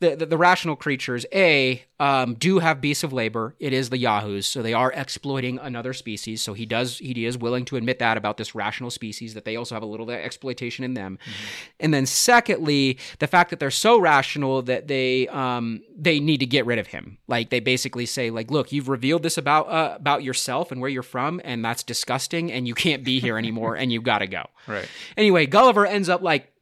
[0.00, 3.54] the, the, the rational creatures, A, um, do have beasts of labor.
[3.58, 6.42] It is the Yahoos, so they are exploiting another species.
[6.42, 9.56] So he does he is willing to admit that about this rational species that they
[9.56, 11.18] also have a little bit of exploitation in them.
[11.22, 11.74] Mm-hmm.
[11.80, 16.46] And then secondly, the fact that they're so rational that they um they need to
[16.46, 17.16] get rid of him.
[17.28, 20.90] Like they basically say like, look, you've revealed this about uh, about yourself and where
[20.90, 24.26] you're from, and that's disgusting, and you can't be here anymore, and you got to
[24.26, 24.44] go.
[24.66, 24.88] Right.
[25.16, 26.52] Anyway, Gulliver ends up like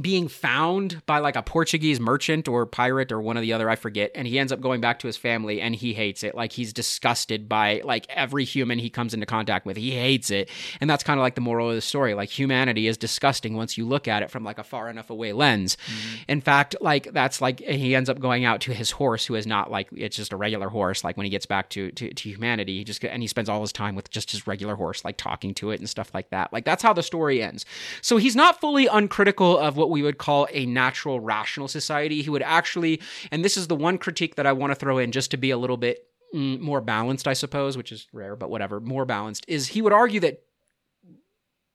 [0.00, 3.76] being found by like a Portuguese merchant or pirate or one of the other, I
[3.76, 4.10] forget.
[4.14, 6.34] And he ends up going back to his family and he hates it.
[6.34, 9.76] Like he's disgusted by like every human he comes into contact with.
[9.76, 10.48] He hates it.
[10.80, 12.14] And that's kind of like the moral of the story.
[12.14, 15.34] Like humanity is disgusting once you look at it from like a far enough away
[15.34, 15.76] lens.
[15.76, 16.16] Mm-hmm.
[16.28, 19.46] In fact, like that's like he ends up going out to his horse, who is
[19.46, 21.04] not like it's just a regular horse.
[21.04, 23.60] Like when he gets back to, to, to humanity, he just and he spends all
[23.60, 26.50] his time with just his regular horse, like talking to it and stuff like that.
[26.50, 27.66] Like that's how the story ends.
[28.00, 32.22] So he's not fully uncritical of what we would call a natural rational society.
[32.22, 33.00] He would actually,
[33.32, 35.50] and this is the one critique that I want to throw in just to be
[35.50, 39.44] a little bit mm, more balanced, I suppose, which is rare, but whatever, more balanced,
[39.48, 40.42] is he would argue that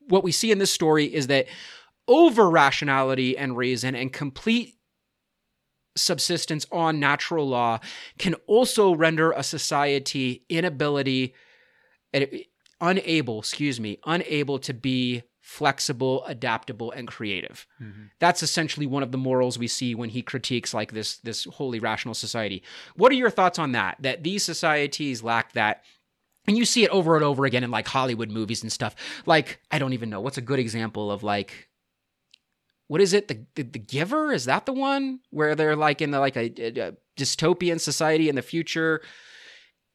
[0.08, 1.48] what we see in this story is that
[2.08, 4.76] over rationality and reason and complete
[5.98, 7.80] subsistence on natural law
[8.18, 11.34] can also render a society inability
[12.80, 17.66] unable excuse me unable to be flexible, adaptable, and creative.
[17.82, 18.08] Mm-hmm.
[18.20, 21.80] That's essentially one of the morals we see when he critiques like this this wholly
[21.80, 22.62] rational society.
[22.98, 23.96] What are your thoughts on that?
[24.02, 25.86] That these societies lack that
[26.48, 28.94] and you see it over and over again in like Hollywood movies and stuff.
[29.26, 31.70] Like I don't even know what's a good example of like
[32.88, 33.30] what is it?
[33.30, 36.52] The the, the Giver is that the one where they're like in the like a,
[36.62, 39.02] a, a dystopian society in the future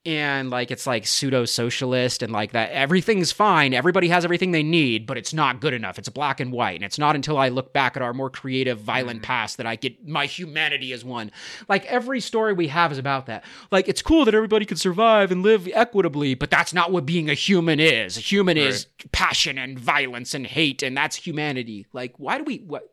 [0.05, 3.73] and like it's like pseudo socialist and like that everything's fine.
[3.73, 5.99] Everybody has everything they need but it's not good enough.
[5.99, 6.77] It's black and white.
[6.77, 9.27] And it's not until i look back at our more creative violent mm-hmm.
[9.27, 11.31] past that i get my humanity as one.
[11.69, 13.45] Like every story we have is about that.
[13.71, 17.31] Like it's cool that everybody can survive and live equitably but that's not what being
[17.31, 18.17] a human is.
[18.17, 18.67] A human right.
[18.67, 21.87] is passion and violence and hate and that's humanity.
[21.93, 22.89] Like why do we what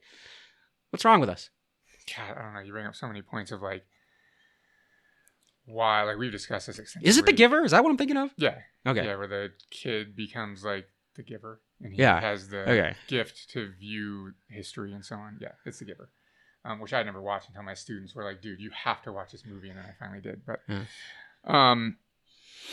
[0.91, 1.49] what's wrong with us?
[2.15, 2.59] God i don't know.
[2.59, 3.83] You bring up so many points of like
[5.69, 7.09] why like we've discussed this extensively.
[7.09, 7.63] Is it the giver?
[7.63, 8.31] Is that what I'm thinking of?
[8.37, 8.55] Yeah.
[8.85, 9.05] Okay.
[9.05, 12.19] Yeah, where the kid becomes like the giver and he yeah.
[12.19, 12.95] has the okay.
[13.07, 15.37] gift to view history and so on.
[15.41, 16.09] Yeah, it's the giver.
[16.65, 19.31] Um, which I never watched until my students were like, dude, you have to watch
[19.31, 20.41] this movie and then I finally did.
[20.45, 20.83] But yeah.
[21.45, 21.97] um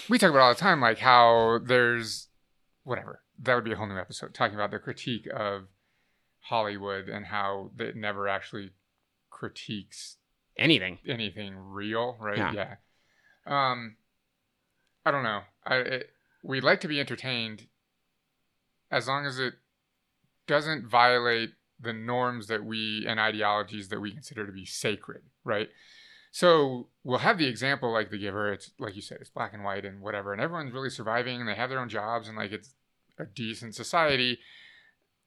[0.09, 2.29] we talk about all the time like how there's
[2.85, 3.21] whatever.
[3.43, 5.65] That would be a whole new episode talking about the critique of
[6.41, 8.71] Hollywood and how it never actually
[9.31, 10.17] critiques
[10.57, 12.39] anything anything real, right?
[12.39, 12.53] Yeah.
[12.53, 12.75] yeah.
[13.47, 13.97] Um,
[15.05, 15.43] I don't know.
[15.65, 16.11] I it,
[16.43, 17.67] we like to be entertained
[18.91, 19.55] as long as it
[20.47, 25.69] doesn't violate the norms that we and ideologies that we consider to be sacred, right?
[26.31, 28.53] So we'll have the example like The Giver.
[28.53, 31.49] It's like you said, it's black and white and whatever, and everyone's really surviving and
[31.49, 32.75] they have their own jobs and like it's
[33.19, 34.39] a decent society,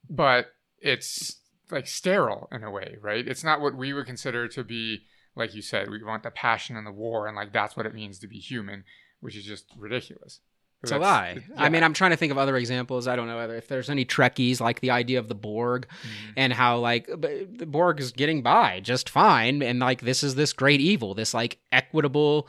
[0.08, 1.36] but it's
[1.70, 3.26] like sterile in a way, right?
[3.26, 5.02] It's not what we would consider to be
[5.36, 7.94] like you said, we want the passion and the war, and like that's what it
[7.94, 8.84] means to be human,
[9.20, 10.40] which is just ridiculous.
[10.82, 11.40] It's a lie.
[11.46, 11.62] yeah.
[11.62, 13.06] I mean, I'm trying to think of other examples.
[13.06, 16.32] I don't know whether if there's any Trekkies like the idea of the Borg Mhm.
[16.38, 20.54] and how like the Borg is getting by just fine, and like this is this
[20.54, 22.48] great evil, this like equitable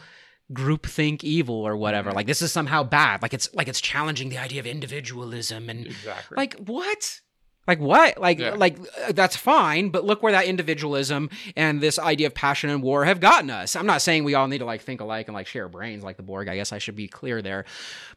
[0.53, 2.11] groupthink evil or whatever.
[2.11, 2.15] Mhm.
[2.15, 3.21] Like this is somehow bad.
[3.21, 6.35] Like it's like it's challenging the idea of individualism and exactly.
[6.35, 7.19] like what?
[7.67, 8.17] Like what?
[8.17, 8.55] Like Yeah.
[8.55, 12.81] like uh, that's fine, but look where that individualism and this idea of passion and
[12.81, 13.75] war have gotten us.
[13.75, 16.17] I'm not saying we all need to like think alike and like share brains like
[16.17, 16.47] the Borg.
[16.47, 17.65] I guess I should be clear there.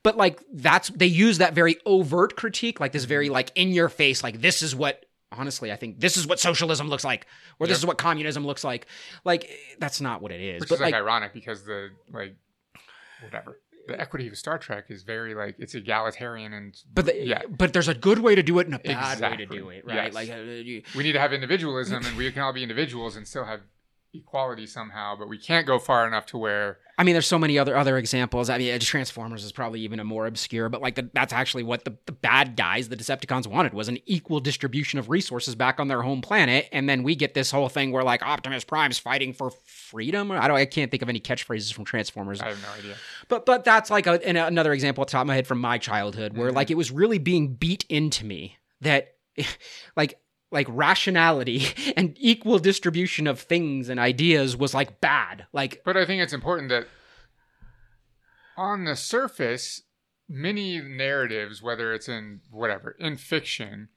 [0.03, 3.89] But like that's they use that very overt critique, like this very like in your
[3.89, 7.27] face, like this is what honestly I think this is what socialism looks like,
[7.61, 7.79] or this Yep.
[7.83, 8.87] is what communism looks like.
[9.25, 10.61] Like that's not what it is.
[10.61, 12.35] Which but is like, like ironic because the like
[13.23, 17.43] whatever the equity of Star Trek is very like it's egalitarian and but the, yeah.
[17.49, 19.85] but there's a good way to do it and a bad way to do it,
[19.85, 20.07] right?
[20.07, 20.15] Yes.
[20.15, 23.27] Like uh, you, we need to have individualism and we can all be individuals and
[23.27, 23.61] still have
[24.15, 27.59] equality somehow, but we can't go far enough to where I mean, there's so many
[27.59, 28.49] other other examples.
[28.49, 31.65] I mean, uh, Transformers is probably even a more obscure, but like the, that's actually
[31.65, 35.81] what the, the bad guys, the Decepticons, wanted was an equal distribution of resources back
[35.81, 36.69] on their home planet.
[36.71, 40.31] And then we get this whole thing where like Optimus Prime's fighting for freedom.
[40.31, 42.95] I don't, I can't think of any catchphrases from Transformers, I have no idea.
[43.29, 45.61] but but that's like a, an, another example at the top of my head from
[45.61, 46.55] my childhood where Mhm.
[46.55, 49.15] like it was really being beat into me that
[49.97, 50.19] like
[50.55, 55.45] like rationality and equal distribution of things and ideas was like bad.
[55.53, 56.87] Like But I think it's important that
[58.57, 59.83] on the surface,
[60.29, 63.89] many narratives, whether it's in whatever, in fiction,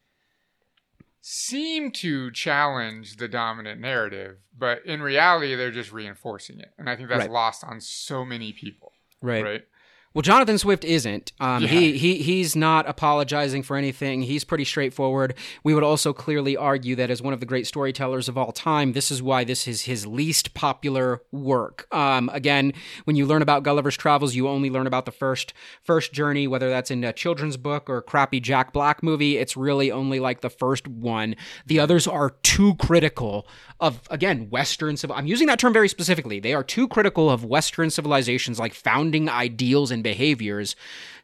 [1.22, 6.74] seem to challenge the dominant narrative, but in reality, they're just reinforcing it.
[6.78, 7.32] And I think that's Right.
[7.32, 9.43] lost on so many people, Right.
[9.43, 9.68] right?
[10.14, 11.32] Well, Jonathan Swift isn't.
[11.39, 11.70] Um, Yeah.
[11.70, 14.24] He he he's not apologizing for anything.
[14.24, 15.36] He's pretty straightforward.
[15.64, 18.93] We would also clearly argue that as one of the great storytellers of all time,
[18.93, 21.88] this is why this is his least popular work.
[21.93, 25.53] Um, again, when you learn about Gulliver's Travels, you only learn about the first
[25.84, 29.38] first journey, whether that's in a children's book or a crappy Jack Black movie.
[29.38, 31.36] It's really only like the first one.
[31.68, 33.47] The others are too critical
[33.80, 35.16] of again Western civil.
[35.16, 36.40] I'm using that term very specifically.
[36.40, 40.76] They are too critical of Western civilizations, like founding ideals and behaviors,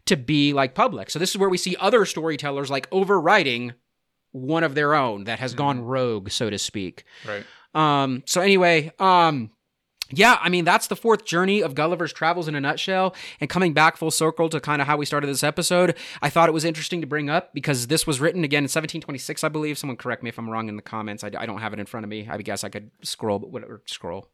[0.06, 1.10] to be like public.
[1.10, 3.74] So this is where we see other storytellers like overriding
[4.32, 7.06] one of their own that has gone rogue, so to speak.
[7.28, 7.46] Right.
[7.74, 9.52] Um, so anyway, um,
[10.18, 13.16] yeah, I mean that's the fourth journey of Gulliver's Travels in a nutshell.
[13.40, 16.50] And coming back full circle to kind of how we started this episode, I thought
[16.50, 19.78] it was interesting to bring up because this was written again in 1726, I believe.
[19.78, 21.24] Someone correct me if I'm wrong in the comments.
[21.24, 22.28] I, I don't have it in front of me.
[22.30, 24.30] I guess I could scroll, but whatever, scroll.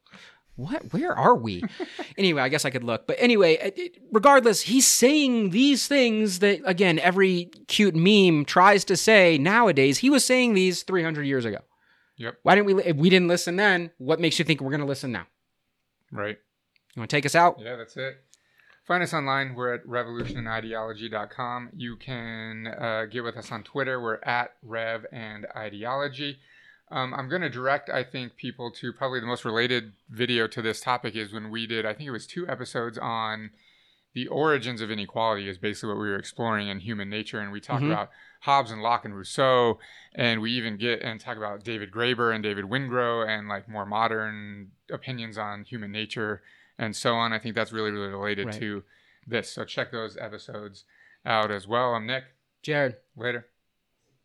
[0.60, 0.92] What?
[0.92, 1.64] Where are we?
[2.18, 3.08] anyway, I guess I could look.
[3.08, 3.72] But anyway,
[4.12, 10.00] regardless, he's saying these things that again every cute meme tries to say nowadays.
[10.00, 11.60] He was saying these 300 years ago.
[12.18, 12.40] Yep.
[12.44, 12.84] Why didn't we?
[12.84, 15.28] If we didn't listen then, what makes you think we're going to listen now?
[16.12, 16.38] Right.
[16.96, 17.58] You want to take us out?
[17.60, 18.24] Yeah, that's it.
[18.88, 19.54] Find us online.
[19.54, 21.70] We're at revolutionideology.com.
[21.76, 24.02] You can uh, get with us on Twitter.
[24.02, 26.40] We're at Rev and Ideology.
[26.92, 30.62] Um, I'm going to direct, I think, people to probably the most related video to
[30.64, 33.52] this topic is when we did, I think it was two episodes on
[34.14, 37.40] the origins of inequality, is basically what we were exploring in human nature.
[37.40, 37.88] And we talk Mhm.
[37.92, 38.10] about
[38.42, 39.80] Hobbes and Locke and Rousseau.
[40.16, 43.86] And we even get and talk about David Graeber and David Wengrow and like more
[43.86, 46.42] modern opinions on human nature
[46.78, 47.34] and so on.
[47.34, 48.56] I think that's really, really related Right.
[48.60, 48.84] to
[49.28, 49.52] this.
[49.52, 50.86] So check those episodes
[51.26, 51.94] out as well.
[51.94, 52.24] I'm Nick.
[52.64, 52.98] Jared.
[53.16, 53.48] Later.